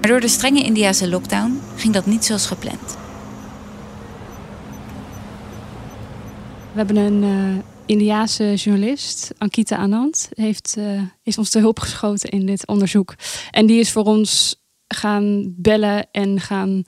Maar 0.00 0.10
door 0.10 0.20
de 0.20 0.28
strenge 0.28 0.62
Indiase 0.62 1.08
lockdown 1.08 1.60
ging 1.76 1.94
dat 1.94 2.06
niet 2.06 2.24
zoals 2.24 2.46
gepland. 2.46 2.96
We 6.72 6.80
hebben 6.80 6.96
een 6.96 7.22
uh, 7.22 7.62
Indiaanse 7.86 8.54
journalist, 8.54 9.32
Ankita 9.38 9.76
Anand, 9.76 10.28
heeft, 10.34 10.74
uh, 10.78 11.02
is 11.22 11.38
ons 11.38 11.50
te 11.50 11.58
hulp 11.58 11.78
geschoten 11.78 12.30
in 12.30 12.46
dit 12.46 12.66
onderzoek. 12.66 13.14
En 13.50 13.66
die 13.66 13.80
is 13.80 13.92
voor 13.92 14.04
ons 14.04 14.62
gaan 14.88 15.54
bellen 15.56 16.06
en 16.12 16.40
gaan 16.40 16.84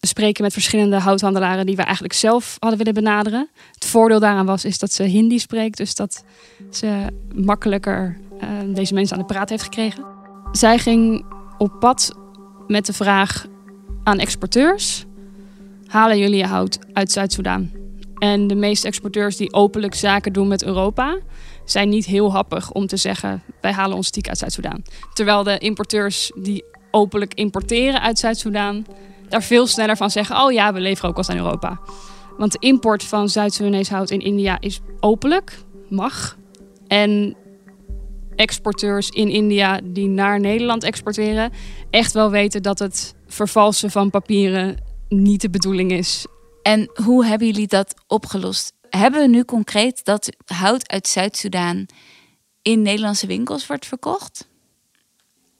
spreken 0.00 0.42
met 0.42 0.52
verschillende 0.52 0.98
houthandelaren 0.98 1.66
die 1.66 1.76
we 1.76 1.82
eigenlijk 1.82 2.14
zelf 2.14 2.56
hadden 2.58 2.78
willen 2.78 2.94
benaderen. 2.94 3.48
Het 3.72 3.84
voordeel 3.84 4.20
daaraan 4.20 4.46
was 4.46 4.64
is 4.64 4.78
dat 4.78 4.92
ze 4.92 5.02
Hindi 5.02 5.38
spreekt, 5.38 5.76
dus 5.76 5.94
dat 5.94 6.24
ze 6.70 7.06
makkelijker 7.34 8.18
uh, 8.42 8.48
deze 8.74 8.94
mensen 8.94 9.16
aan 9.16 9.22
de 9.26 9.32
praat 9.32 9.48
heeft 9.48 9.62
gekregen. 9.62 10.04
Zij 10.52 10.78
ging 10.78 11.24
op 11.58 11.80
pad 11.80 12.14
met 12.66 12.86
de 12.86 12.92
vraag 12.92 13.46
aan 14.04 14.18
exporteurs: 14.18 15.04
halen 15.86 16.18
jullie 16.18 16.44
hout 16.44 16.78
uit 16.92 17.12
Zuid-Soedan? 17.12 17.70
En 18.18 18.46
de 18.46 18.54
meeste 18.54 18.86
exporteurs 18.86 19.36
die 19.36 19.52
openlijk 19.52 19.94
zaken 19.94 20.32
doen 20.32 20.48
met 20.48 20.64
Europa, 20.64 21.18
zijn 21.64 21.88
niet 21.88 22.06
heel 22.06 22.32
happig 22.32 22.72
om 22.72 22.86
te 22.86 22.96
zeggen: 22.96 23.42
wij 23.60 23.72
halen 23.72 23.96
ons 23.96 24.10
teak 24.10 24.28
uit 24.28 24.38
Zuid-Soedan. 24.38 24.84
Terwijl 25.12 25.42
de 25.42 25.58
importeurs 25.58 26.32
die 26.34 26.64
openlijk 26.90 27.34
importeren 27.34 28.00
uit 28.00 28.18
Zuid-Soedan, 28.18 28.86
daar 29.28 29.42
veel 29.42 29.66
sneller 29.66 29.96
van 29.96 30.10
zeggen: 30.10 30.42
oh 30.42 30.52
ja, 30.52 30.72
we 30.72 30.80
leveren 30.80 31.10
ook 31.10 31.16
wat 31.16 31.30
aan 31.30 31.36
Europa. 31.36 31.80
Want 32.36 32.52
de 32.52 32.58
import 32.60 33.04
van 33.04 33.28
Zuid-Soedanees 33.28 33.88
hout 33.88 34.10
in 34.10 34.20
India 34.20 34.60
is 34.60 34.80
openlijk, 35.00 35.58
mag. 35.88 36.36
En 36.86 37.36
exporteurs 38.36 39.08
in 39.08 39.28
India 39.28 39.80
die 39.84 40.08
naar 40.08 40.40
Nederland 40.40 40.84
exporteren, 40.84 41.52
echt 41.90 42.12
wel 42.12 42.30
weten 42.30 42.62
dat 42.62 42.78
het 42.78 43.14
vervalsen 43.26 43.90
van 43.90 44.10
papieren 44.10 44.82
niet 45.08 45.40
de 45.40 45.50
bedoeling 45.50 45.92
is. 45.92 46.26
En 46.62 46.90
hoe 47.04 47.26
hebben 47.26 47.46
jullie 47.46 47.66
dat 47.66 47.94
opgelost? 48.06 48.72
Hebben 48.90 49.20
we 49.20 49.28
nu 49.28 49.44
concreet 49.44 50.04
dat 50.04 50.28
hout 50.44 50.90
uit 50.90 51.08
Zuid-Soedan 51.08 51.88
in 52.62 52.82
Nederlandse 52.82 53.26
winkels 53.26 53.66
wordt 53.66 53.86
verkocht? 53.86 54.48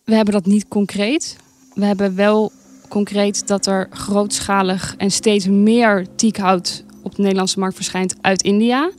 We 0.04 0.14
hebben 0.14 0.34
dat 0.34 0.46
niet 0.46 0.68
concreet. 0.68 1.36
We 1.74 1.84
hebben 1.84 2.14
wel 2.14 2.52
concreet 2.88 3.46
dat 3.46 3.66
er 3.66 3.88
grootschalig 3.90 4.94
en 4.96 5.10
steeds 5.10 5.46
meer 5.46 6.06
teakhout 6.16 6.84
op 7.02 7.14
de 7.14 7.22
Nederlandse 7.22 7.58
markt 7.58 7.74
verschijnt 7.74 8.14
uit 8.20 8.42
India. 8.42 8.90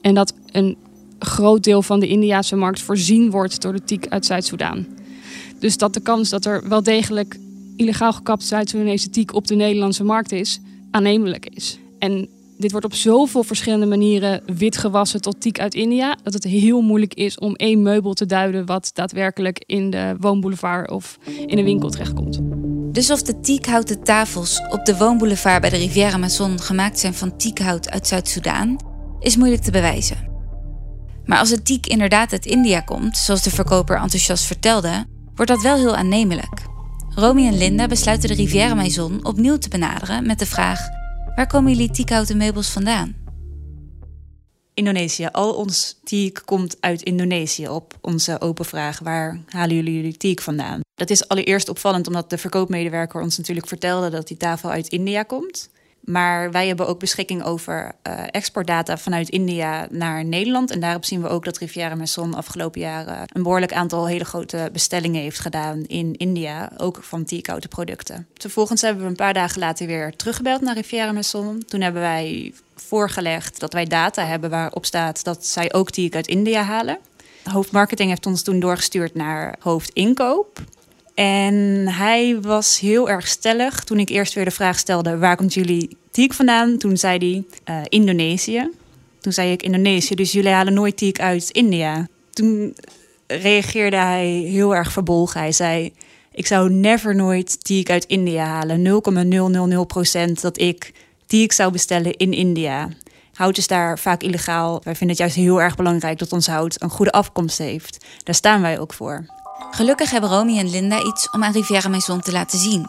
En 0.00 0.14
dat 0.14 0.34
een 0.52 0.76
groot 1.18 1.64
deel 1.64 1.82
van 1.82 2.00
de 2.00 2.08
Indiase 2.08 2.56
markt 2.56 2.80
voorzien 2.80 3.30
wordt 3.30 3.62
door 3.62 3.72
de 3.72 3.84
teak 3.84 4.06
uit 4.08 4.26
Zuid-Soedan. 4.26 4.86
Dus 5.58 5.76
dat 5.76 5.94
de 5.94 6.00
kans 6.00 6.28
dat 6.28 6.44
er 6.44 6.68
wel 6.68 6.82
degelijk 6.82 7.38
illegaal 7.76 8.12
gekapt 8.12 8.44
Zuid-Soedanese 8.44 9.10
teak 9.10 9.34
op 9.34 9.46
de 9.46 9.54
Nederlandse 9.54 10.04
markt 10.04 10.32
is, 10.32 10.60
aannemelijk 10.90 11.46
is. 11.46 11.78
En 11.98 12.28
dit 12.64 12.72
wordt 12.72 12.86
op 12.86 12.94
zoveel 12.94 13.42
verschillende 13.42 13.86
manieren 13.86 14.42
wit 14.46 14.76
gewassen 14.76 15.20
tot 15.20 15.40
teak 15.40 15.58
uit 15.58 15.74
India, 15.74 16.16
dat 16.22 16.32
het 16.32 16.44
heel 16.44 16.80
moeilijk 16.80 17.14
is 17.14 17.38
om 17.38 17.54
één 17.54 17.82
meubel 17.82 18.12
te 18.12 18.26
duiden 18.26 18.66
wat 18.66 18.90
daadwerkelijk 18.92 19.62
in 19.66 19.90
de 19.90 20.16
woonboulevard 20.20 20.90
of 20.90 21.18
in 21.46 21.58
een 21.58 21.64
winkel 21.64 21.90
terechtkomt. 21.90 22.40
Dus 22.94 23.10
of 23.10 23.22
de 23.22 23.40
teakhouten 23.40 24.02
tafels 24.02 24.60
op 24.70 24.84
de 24.84 24.96
woonboulevard 24.96 25.60
bij 25.60 25.70
de 25.70 25.76
Riviera 25.76 26.12
Amazon 26.12 26.60
gemaakt 26.60 26.98
zijn 26.98 27.14
van 27.14 27.36
teakhout 27.36 27.90
uit 27.90 28.06
Zuid-Soedan, 28.06 28.80
is 29.20 29.36
moeilijk 29.36 29.62
te 29.62 29.70
bewijzen. 29.70 30.32
Maar 31.24 31.38
als 31.38 31.50
het 31.50 31.66
teak 31.66 31.86
inderdaad 31.86 32.32
uit 32.32 32.46
India 32.46 32.80
komt, 32.80 33.16
zoals 33.16 33.42
de 33.42 33.50
verkoper 33.50 33.96
enthousiast 33.96 34.44
vertelde, 34.44 35.04
wordt 35.34 35.50
dat 35.50 35.62
wel 35.62 35.76
heel 35.76 35.96
aannemelijk. 35.96 36.62
Romy 37.14 37.46
en 37.46 37.58
Linda 37.58 37.86
besluiten 37.86 38.28
de 38.28 38.34
Riviera 38.34 38.74
Maison 38.74 39.24
opnieuw 39.26 39.58
te 39.58 39.68
benaderen 39.68 40.26
met 40.26 40.38
de 40.38 40.46
vraag: 40.46 40.80
waar 41.34 41.46
komen 41.46 41.72
jullie 41.72 41.90
teakhouten 41.90 42.36
meubels 42.36 42.70
vandaan? 42.70 43.14
Indonesië. 44.74 45.26
Al 45.26 45.54
ons 45.54 46.00
teak 46.04 46.42
komt 46.44 46.76
uit 46.80 47.02
Indonesië 47.02 47.68
op 47.68 47.98
onze 48.00 48.40
open 48.40 48.64
vraag: 48.64 48.98
waar 48.98 49.40
halen 49.48 49.76
jullie 49.76 49.94
jullie 49.94 50.16
teak 50.16 50.40
vandaan? 50.40 50.80
Dat 50.94 51.10
is 51.10 51.28
allereerst 51.28 51.68
opvallend 51.68 52.06
omdat 52.06 52.30
de 52.30 52.38
verkoopmedewerker 52.38 53.20
ons 53.20 53.36
natuurlijk 53.36 53.66
vertelde 53.66 54.10
dat 54.10 54.28
die 54.28 54.36
tafel 54.36 54.70
uit 54.70 54.88
India 54.88 55.22
komt. 55.22 55.70
Maar 56.04 56.50
wij 56.50 56.66
hebben 56.66 56.86
ook 56.86 56.98
beschikking 56.98 57.44
over 57.44 57.92
uh, 58.06 58.22
exportdata 58.30 58.98
vanuit 58.98 59.28
India 59.28 59.86
naar 59.90 60.24
Nederland. 60.24 60.70
En 60.70 60.80
daarop 60.80 61.04
zien 61.04 61.22
we 61.22 61.28
ook 61.28 61.44
dat 61.44 61.58
Riviera 61.58 61.94
Maison 61.94 62.34
afgelopen 62.34 62.80
jaren 62.80 63.18
een 63.32 63.42
behoorlijk 63.42 63.72
aantal 63.72 64.06
hele 64.06 64.24
grote 64.24 64.68
bestellingen 64.72 65.22
heeft 65.22 65.38
gedaan 65.38 65.84
in 65.86 66.16
India. 66.16 66.72
Ook 66.76 66.98
van 67.02 67.24
teakhouten 67.24 67.68
producten. 67.68 68.26
Vervolgens 68.34 68.80
hebben 68.80 69.02
we 69.02 69.08
een 69.08 69.16
paar 69.16 69.34
dagen 69.34 69.60
later 69.60 69.86
weer 69.86 70.16
teruggebeld 70.16 70.60
naar 70.60 70.74
Riviera 70.74 71.12
Maison. 71.12 71.64
Toen 71.66 71.80
hebben 71.80 72.02
wij 72.02 72.54
voorgelegd 72.74 73.60
dat 73.60 73.72
wij 73.72 73.84
data 73.84 74.24
hebben 74.24 74.50
waarop 74.50 74.86
staat 74.86 75.24
dat 75.24 75.46
zij 75.46 75.72
ook 75.72 75.90
teak 75.90 76.14
uit 76.14 76.26
India 76.26 76.62
halen. 76.62 76.98
Hoofdmarketing 77.44 78.08
heeft 78.08 78.26
ons 78.26 78.42
toen 78.42 78.60
doorgestuurd 78.60 79.14
naar 79.14 79.56
hoofdinkoop. 79.58 80.60
En 81.14 81.88
hij 81.88 82.40
was 82.40 82.80
heel 82.80 83.08
erg 83.08 83.26
stellig 83.26 83.84
toen 83.84 83.98
ik 83.98 84.08
eerst 84.08 84.34
weer 84.34 84.44
de 84.44 84.50
vraag 84.50 84.78
stelde: 84.78 85.18
waar 85.18 85.36
komt 85.36 85.54
jullie 85.54 85.96
teak 86.10 86.32
vandaan? 86.32 86.78
Toen 86.78 86.96
zei 86.96 87.18
hij 87.18 87.76
uh, 87.76 87.84
Indonesië. 87.88 88.70
Toen 89.20 89.32
zei 89.32 89.52
ik 89.52 89.62
Indonesië, 89.62 90.14
dus 90.14 90.32
jullie 90.32 90.50
halen 90.50 90.74
nooit 90.74 90.96
teak 90.96 91.18
uit 91.18 91.50
India. 91.50 92.08
Toen 92.30 92.76
reageerde 93.26 93.96
hij 93.96 94.26
heel 94.26 94.74
erg 94.74 94.92
verbolgen. 94.92 95.40
Hij 95.40 95.52
zei: 95.52 95.92
Ik 96.32 96.46
zou 96.46 96.70
never 96.70 97.14
nooit 97.14 97.64
teak 97.64 97.90
uit 97.90 98.04
India 98.04 98.44
halen. 98.44 99.02
0,000% 100.28 100.40
dat 100.40 100.60
ik 100.60 100.92
teak 101.26 101.52
zou 101.52 101.72
bestellen 101.72 102.16
in 102.16 102.32
India. 102.32 102.88
Hout 103.34 103.58
is 103.58 103.66
daar 103.66 103.98
vaak 103.98 104.22
illegaal. 104.22 104.80
Wij 104.82 104.94
vinden 104.94 105.08
het 105.08 105.18
juist 105.18 105.34
heel 105.34 105.60
erg 105.60 105.76
belangrijk 105.76 106.18
dat 106.18 106.32
ons 106.32 106.46
hout 106.46 106.82
een 106.82 106.90
goede 106.90 107.12
afkomst 107.12 107.58
heeft. 107.58 108.04
Daar 108.22 108.34
staan 108.34 108.60
wij 108.60 108.78
ook 108.78 108.92
voor. 108.92 109.33
Gelukkig 109.70 110.10
hebben 110.10 110.30
Romy 110.30 110.58
en 110.58 110.70
Linda 110.70 111.02
iets 111.02 111.30
om 111.30 111.44
aan 111.44 111.52
Riviera 111.52 111.88
Maison 111.88 112.20
te 112.20 112.32
laten 112.32 112.58
zien. 112.58 112.86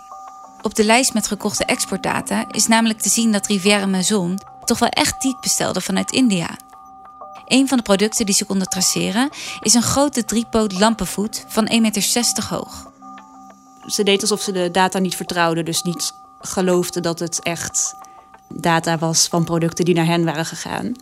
Op 0.62 0.76
de 0.76 0.84
lijst 0.84 1.14
met 1.14 1.28
gekochte 1.28 1.66
exportdata 1.66 2.46
is 2.52 2.68
namelijk 2.68 3.00
te 3.02 3.10
zien 3.10 3.32
dat 3.32 3.48
Riviera 3.48 3.86
Maison 3.86 4.40
toch 4.64 4.80
wel 4.80 4.90
echt 4.90 5.22
teak 5.22 5.42
bestelde 5.42 5.82
vanuit 5.82 6.12
India. 6.12 6.58
Een 7.46 7.68
van 7.68 7.78
de 7.78 7.84
producten 7.84 8.26
die 8.26 8.36
ze 8.36 8.46
konden 8.46 8.70
traceren 8.70 9.30
is 9.60 9.74
een 9.74 9.82
grote 9.82 10.26
driepoot 10.26 10.80
lampenvoet 10.80 11.46
van 11.48 11.70
1,60 11.72 11.82
meter 11.82 12.46
hoog. 12.50 12.92
Ze 13.86 14.04
deed 14.04 14.22
alsof 14.22 14.42
ze 14.42 14.52
de 14.52 14.72
data 14.72 15.00
niet 15.00 15.16
vertrouwde, 15.16 15.64
dus 15.64 15.82
niet 15.82 16.14
geloofde 16.40 17.00
dat 17.00 17.20
het 17.20 17.44
echt 17.44 17.96
data 18.50 18.98
was 18.98 19.28
van 19.28 19.44
producten 19.44 19.86
die 19.86 19.96
naar 19.96 20.06
hen 20.06 20.26
waren 20.26 20.46
gegaan. 20.46 20.94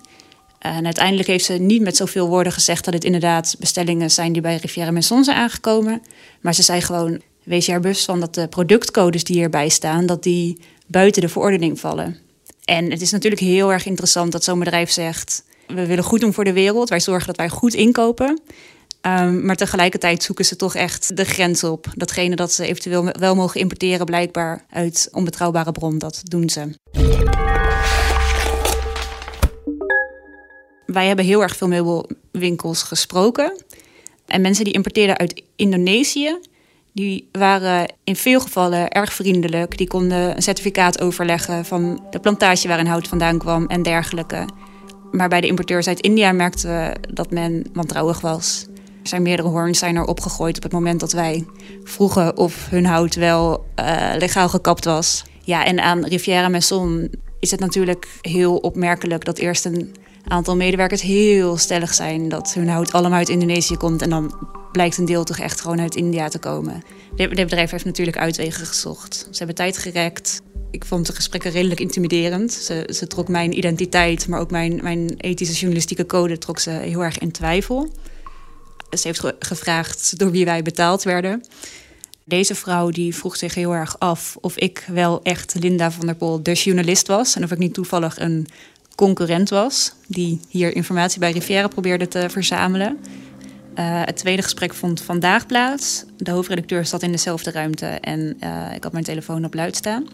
En 0.63 0.86
uiteindelijk 0.86 1.28
heeft 1.28 1.45
ze 1.45 1.54
niet 1.54 1.82
met 1.82 1.95
zoveel 1.95 2.28
woorden 2.28 2.54
gezegd 2.54 2.86
dat 2.86 2.93
het 2.93 3.04
inderdaad 3.04 3.56
bestellingen 3.60 4.12
zijn 4.12 4.34
die 4.34 4.41
bij 4.41 4.56
Riviera 4.56 4.91
Maison 4.91 5.23
zijn 5.23 5.38
aangekomen. 5.38 6.02
Maar 6.41 6.54
ze 6.54 6.63
zei 6.63 6.82
gewoon: 6.82 7.21
wees 7.43 7.65
je 7.65 7.71
er 7.71 7.80
bewust 7.80 8.06
van 8.06 8.19
dat 8.19 8.34
de 8.34 8.47
productcodes 8.47 9.23
die 9.23 9.36
hierbij 9.36 9.69
staan, 9.69 10.06
dat 10.06 10.23
die 10.23 10.60
buiten 10.88 11.21
de 11.21 11.30
verordening 11.30 11.80
vallen. 11.80 12.17
En 12.65 12.91
het 12.91 13.02
is 13.02 13.12
natuurlijk 13.12 13.41
heel 13.41 13.71
erg 13.71 13.86
interessant 13.86 14.32
dat 14.32 14.43
zo'n 14.43 14.60
bedrijf 14.60 14.91
zegt: 14.91 15.43
we 15.67 15.86
willen 15.86 16.04
goed 16.04 16.19
doen 16.19 16.34
voor 16.34 16.43
de 16.43 16.54
wereld, 16.54 16.89
wij 16.89 16.99
zorgen 16.99 17.28
dat 17.28 17.38
wij 17.38 17.49
goed 17.49 17.73
inkopen. 17.73 18.41
Um, 19.02 19.45
maar 19.45 19.56
tegelijkertijd 19.56 20.23
zoeken 20.23 20.45
ze 20.45 20.56
toch 20.56 20.76
echt 20.76 21.17
de 21.17 21.26
grens 21.26 21.63
op. 21.63 21.88
Datgene 21.95 22.36
dat 22.36 22.52
ze 22.52 22.65
eventueel 22.65 23.06
wel 23.06 23.36
mogen 23.36 23.60
importeren, 23.60 24.06
blijkbaar 24.06 24.65
uit 24.69 25.10
onbetrouwbare 25.12 25.71
bron, 25.71 25.97
dat 25.97 26.21
doen 26.23 26.49
ze. 26.49 26.69
Wij 30.86 31.08
hebben 31.08 31.26
heel 31.26 31.41
erg 31.41 31.56
veel 31.56 31.67
meubelwinkels 31.67 32.84
gesproken. 32.84 33.63
En 34.26 34.41
mensen 34.41 34.63
die 34.63 34.74
importeerden 34.74 35.17
uit 35.17 35.41
Indonesië, 35.56 36.38
die 36.93 37.30
waren 37.32 37.93
in 38.04 38.15
veel 38.15 38.39
gevallen 38.39 38.89
erg 38.89 39.13
vriendelijk. 39.13 39.78
Die 39.78 39.88
konden 39.88 40.36
een 40.36 40.41
certificaat 40.41 41.02
overleggen 41.02 41.65
van 41.65 42.06
de 42.10 42.19
plantage 42.19 42.67
waarin 42.67 42.86
hout 42.86 43.08
vandaan 43.08 43.38
kwam 43.38 43.65
en 43.67 43.84
dergelijke. 43.84 44.46
Maar 45.12 45.30
bij 45.30 45.41
de 45.41 45.48
importeurs 45.48 45.88
uit 45.88 46.02
India 46.02 46.32
merkten 46.32 46.69
we 46.69 46.96
dat 47.13 47.32
men 47.32 47.65
wantrouwig 47.74 48.22
was. 48.22 48.65
Er 49.02 49.10
zijn 49.10 49.22
meerdere 49.22 49.48
hoorns 49.48 49.80
zijn 49.80 49.96
er 49.96 50.06
opgegooid 50.06 50.56
op 50.56 50.63
het 50.63 50.72
moment 50.72 51.00
dat 51.00 51.12
wij 51.12 51.46
vroegen 51.84 52.38
of 52.38 52.69
hun 52.69 52.86
hout 52.86 53.15
wel 53.15 53.65
uh, 53.80 54.12
legaal 54.17 54.50
gekapt 54.50 54.86
was. 54.86 55.24
Ja, 55.43 55.65
en 55.65 55.80
aan 55.80 56.06
Riviera 56.06 56.50
Maison 56.50 57.12
is 57.39 57.52
het 57.52 57.60
natuurlijk 57.60 58.08
heel 58.22 58.58
opmerkelijk 58.58 59.26
dat 59.26 59.38
eerst 59.38 59.65
een 59.65 59.96
aantal 60.32 60.56
medewerkers 60.56 61.02
heel 61.02 61.58
stellig 61.58 61.94
zijn 61.94 62.30
dat 62.30 62.54
hun 62.54 62.70
hout 62.70 62.92
allemaal 62.92 63.18
uit 63.18 63.30
Indonesië 63.30 63.78
komt. 63.78 64.02
En 64.02 64.10
dan 64.10 64.48
blijkt 64.72 64.98
een 64.98 65.06
deel 65.06 65.24
toch 65.24 65.40
echt 65.40 65.62
gewoon 65.62 65.80
uit 65.80 65.96
India 65.96 66.28
te 66.28 66.40
komen. 66.40 66.84
Dit 67.16 67.30
bedrijf 67.30 67.72
heeft 67.72 67.86
natuurlijk 67.86 68.18
uitwegen 68.18 68.66
gezocht. 68.66 69.16
Ze 69.16 69.38
hebben 69.38 69.56
tijd 69.56 69.78
gerekt. 69.78 70.42
Ik 70.72 70.86
vond 70.86 71.06
de 71.06 71.14
gesprekken 71.14 71.52
redelijk 71.52 71.80
intimiderend. 71.80 72.52
Ze, 72.52 72.90
ze 72.94 73.08
trok 73.08 73.28
mijn 73.28 73.58
identiteit, 73.58 74.28
maar 74.28 74.40
ook 74.40 74.52
mijn, 74.52 74.80
mijn 74.84 75.16
ethische 75.18 75.54
journalistieke 75.54 76.06
code 76.06 76.38
trok 76.38 76.60
ze 76.60 76.70
heel 76.70 77.04
erg 77.04 77.18
in 77.18 77.32
twijfel. 77.32 77.92
Ze 78.90 79.08
heeft 79.08 79.24
gevraagd 79.40 80.20
door 80.20 80.32
wie 80.32 80.46
wij 80.46 80.62
betaald 80.62 81.04
werden. 81.04 81.44
Deze 82.26 82.56
vrouw 82.56 82.90
die 82.90 83.16
vroeg 83.16 83.36
zich 83.36 83.56
heel 83.56 83.74
erg 83.74 84.00
af 84.00 84.38
of 84.42 84.58
ik 84.58 84.86
wel 84.88 85.24
echt 85.24 85.56
Linda 85.60 85.92
van 85.92 86.06
der 86.06 86.16
Pol, 86.16 86.44
de 86.44 86.54
journalist 86.54 87.08
was. 87.08 87.36
En 87.36 87.44
of 87.44 87.52
ik 87.52 87.58
niet 87.58 87.74
toevallig 87.74 88.20
een 88.20 88.48
concurrent 88.95 89.49
was 89.49 89.93
die 90.08 90.39
hier 90.49 90.75
informatie 90.75 91.19
bij 91.19 91.32
Riviera 91.32 91.67
probeerde 91.67 92.08
te 92.08 92.29
verzamelen. 92.29 92.97
Uh, 93.79 94.01
het 94.03 94.17
tweede 94.17 94.41
gesprek 94.41 94.73
vond 94.73 95.01
vandaag 95.01 95.45
plaats. 95.45 96.06
De 96.17 96.32
hoofdredacteur 96.32 96.86
zat 96.86 97.03
in 97.03 97.12
dezelfde 97.12 97.51
ruimte 97.51 97.86
en 97.86 98.38
uh, 98.43 98.73
ik 98.75 98.84
had 98.84 98.91
mijn 98.91 99.03
telefoon 99.03 99.45
op 99.45 99.53
luid 99.53 99.75
staan. 99.75 100.08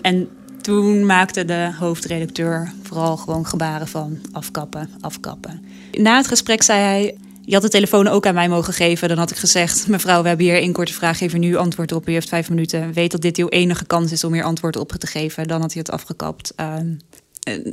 En 0.00 0.28
toen 0.60 1.06
maakte 1.06 1.44
de 1.44 1.72
hoofdredacteur 1.78 2.72
vooral 2.82 3.16
gewoon 3.16 3.46
gebaren 3.46 3.88
van 3.88 4.18
afkappen, 4.32 4.90
afkappen. 5.00 5.64
Na 5.92 6.16
het 6.16 6.26
gesprek 6.26 6.62
zei 6.62 6.80
hij: 6.80 7.16
Je 7.44 7.52
had 7.52 7.62
de 7.62 7.68
telefoon 7.68 8.08
ook 8.08 8.26
aan 8.26 8.34
mij 8.34 8.48
mogen 8.48 8.72
geven. 8.72 9.08
Dan 9.08 9.18
had 9.18 9.30
ik 9.30 9.36
gezegd: 9.36 9.88
Mevrouw, 9.88 10.22
we 10.22 10.28
hebben 10.28 10.46
hier 10.46 10.56
één 10.56 10.72
korte 10.72 10.92
vraag. 10.92 11.18
Geef 11.18 11.36
nu 11.36 11.56
antwoord 11.56 11.92
op. 11.92 12.08
U 12.08 12.12
heeft 12.12 12.28
vijf 12.28 12.48
minuten. 12.48 12.92
Weet 12.92 13.10
dat 13.10 13.20
dit 13.20 13.36
uw 13.36 13.48
enige 13.48 13.86
kans 13.86 14.12
is 14.12 14.24
om 14.24 14.32
hier 14.32 14.44
antwoord 14.44 14.76
op 14.76 14.92
te 14.92 15.06
geven. 15.06 15.48
Dan 15.48 15.60
had 15.60 15.72
hij 15.72 15.82
het 15.86 15.90
afgekapt. 15.90 16.52
Uh, 16.60 16.74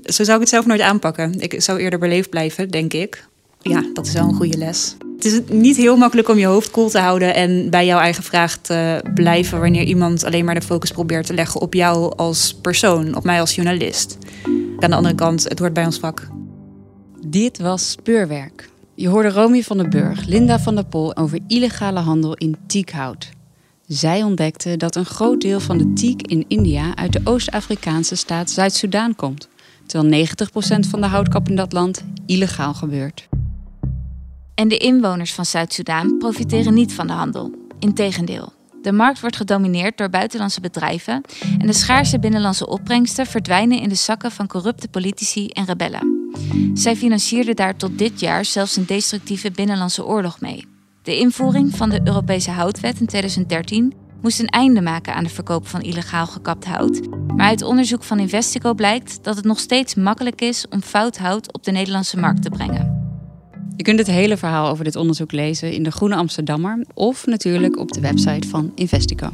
zo 0.04 0.24
zou 0.24 0.34
ik 0.34 0.40
het 0.40 0.50
zelf 0.50 0.66
nooit 0.66 0.82
aanpakken. 0.82 1.40
Ik 1.40 1.62
zou 1.62 1.80
eerder 1.80 2.00
beleefd 2.00 2.30
blijven, 2.30 2.70
denk 2.70 2.94
ik 2.94 3.28
ja, 3.70 3.84
dat 3.94 4.06
is 4.06 4.14
wel 4.14 4.28
een 4.28 4.34
goede 4.34 4.58
les. 4.58 4.96
Het 5.16 5.26
is 5.26 5.42
niet 5.50 5.78
heel 5.78 5.98
makkelijk 5.98 6.30
om 6.30 6.38
je 6.38 6.46
hoofd 6.46 6.72
koel 6.72 6.90
te 6.90 7.00
houden 7.00 7.36
en 7.36 7.70
bij 7.70 7.86
jouw 7.86 8.00
eigen 8.00 8.24
vraag 8.24 8.58
te 8.58 9.04
blijven 9.14 9.60
wanneer 9.60 9.84
iemand 9.84 10.24
alleen 10.24 10.46
maar 10.46 10.56
de 10.56 10.62
focus 10.62 10.92
probeert 10.92 11.26
te 11.26 11.34
leggen 11.34 11.62
op 11.62 11.74
jou 11.74 12.16
als 12.16 12.54
persoon, 12.62 13.16
op 13.16 13.24
mij 13.24 13.40
als 13.40 13.56
journalist. 13.56 14.18
Aan 14.80 14.90
de 14.90 14.96
andere 14.96 15.16
kant, 15.16 15.44
het 15.44 15.60
hoort 15.60 15.74
bij 15.74 15.86
ons 15.86 16.00
vak. 16.00 16.28
Dit 17.26 17.58
was 17.58 17.92
Speurwerk. 17.92 18.70
Je 18.96 19.08
hoorde 19.08 19.30
Romy 19.30 19.64
van 19.64 19.78
den 19.78 19.90
Burg, 19.90 20.26
Linda 20.26 20.60
van 20.60 20.76
der 20.76 20.86
Pol 20.86 21.16
over 21.16 21.40
illegale 21.48 22.00
handel 22.00 22.34
in 22.34 22.58
teakhout. 22.68 23.30
Zij 23.88 24.24
ontdekte 24.24 24.78
dat 24.78 24.96
een 24.96 25.06
groot 25.06 25.42
deel 25.42 25.60
van 25.60 25.78
de 25.78 25.94
teak 25.94 26.22
in 26.22 26.46
India 26.48 26.96
uit 26.96 27.14
de 27.14 27.22
Oost-Afrikaanse 27.24 28.16
staat 28.16 28.50
Zuid-Soedan 28.50 29.16
komt, 29.16 29.48
terwijl 29.88 30.26
90% 30.26 30.30
van 30.90 31.02
de 31.02 31.08
houtkap 31.08 31.50
in 31.50 31.56
dat 31.56 31.74
land 31.74 32.04
illegaal 32.26 32.74
gebeurt. 32.74 33.28
En 34.56 34.68
de 34.68 34.78
inwoners 34.78 35.34
van 35.34 35.46
Zuid-Soedan 35.46 36.18
profiteren 36.18 36.74
niet 36.74 36.94
van 36.94 37.08
de 37.08 37.14
handel. 37.14 37.52
Integendeel. 37.80 38.54
De 38.82 38.92
markt 38.92 39.20
wordt 39.20 39.36
gedomineerd 39.36 39.98
door 39.98 40.10
buitenlandse 40.10 40.62
bedrijven 40.62 41.22
en 41.60 41.68
de 41.68 41.74
schaarse 41.74 42.20
binnenlandse 42.20 42.68
opbrengsten 42.68 43.26
verdwijnen 43.26 43.82
in 43.82 43.90
de 43.90 43.96
zakken 43.96 44.32
van 44.32 44.48
corrupte 44.48 44.88
politici 44.88 45.48
en 45.48 45.66
rebellen. 45.66 46.32
Zij 46.74 46.96
financierden 46.96 47.56
daar 47.56 47.76
tot 47.76 47.98
dit 47.98 48.20
jaar 48.20 48.46
zelfs 48.46 48.76
een 48.76 48.86
destructieve 48.86 49.52
binnenlandse 49.52 50.06
oorlog 50.06 50.42
mee. 50.42 50.66
De 51.04 51.18
invoering 51.18 51.76
van 51.76 51.90
de 51.90 52.02
Europese 52.04 52.52
houtwet 52.52 53.00
in 53.00 53.06
2013 53.06 53.94
moest 54.22 54.40
een 54.40 54.48
einde 54.48 54.82
maken 54.82 55.16
aan 55.16 55.24
de 55.24 55.30
verkoop 55.30 55.68
van 55.68 55.82
illegaal 55.82 56.28
gekapt 56.28 56.66
hout. 56.66 57.02
Maar 57.36 57.48
uit 57.48 57.62
onderzoek 57.62 58.04
van 58.04 58.20
Investico 58.20 58.74
blijkt 58.74 59.24
dat 59.24 59.36
het 59.36 59.46
nog 59.46 59.60
steeds 59.60 59.96
makkelijk 59.96 60.42
is 60.42 60.66
om 60.70 60.82
fout 60.82 61.18
hout 61.18 61.54
op 61.54 61.64
de 61.64 61.72
Nederlandse 61.72 62.20
markt 62.20 62.42
te 62.42 62.50
brengen. 62.50 62.96
Je 63.76 63.84
kunt 63.84 64.00
het 64.00 64.08
hele 64.08 64.38
verhaal 64.38 64.70
over 64.70 64.84
dit 64.84 64.96
onderzoek 64.96 65.32
lezen 65.32 65.72
in 65.72 65.84
de 65.84 65.92
Groene 65.92 66.16
Amsterdammer 66.16 66.86
of 66.94 67.26
natuurlijk 67.26 67.78
op 67.78 67.92
de 67.92 68.02
website 68.02 68.48
van 68.48 68.72
Investico. 68.76 69.30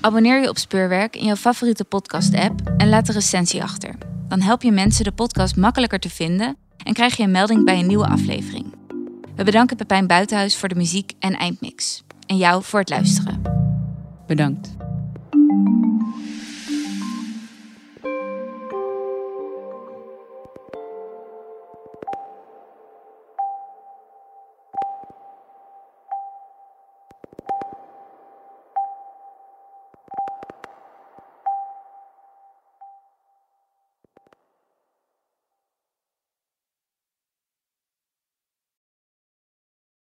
Abonneer 0.00 0.40
je 0.40 0.48
op 0.48 0.58
Speurwerk 0.58 1.16
in 1.16 1.24
jouw 1.24 1.36
favoriete 1.36 1.84
podcast-app 1.84 2.60
en 2.76 2.88
laat 2.88 3.08
een 3.08 3.14
recensie 3.14 3.62
achter. 3.62 3.94
Dan 4.28 4.40
help 4.40 4.62
je 4.62 4.70
mensen 4.70 5.04
de 5.04 5.12
podcast 5.12 5.56
makkelijker 5.56 5.98
te 5.98 6.10
vinden 6.10 6.56
en 6.82 6.92
krijg 6.92 7.16
je 7.16 7.22
een 7.22 7.30
melding 7.30 7.64
bij 7.64 7.78
een 7.78 7.86
nieuwe 7.86 8.06
aflevering. 8.06 8.74
We 9.36 9.44
bedanken 9.44 9.76
Pepijn 9.76 10.06
Buitenhuis 10.06 10.56
voor 10.56 10.68
de 10.68 10.74
muziek 10.74 11.12
en 11.18 11.32
eindmix. 11.32 12.04
En 12.26 12.36
jou 12.36 12.62
voor 12.62 12.80
het 12.80 12.90
luisteren. 12.90 13.42
Bedankt. 14.26 14.76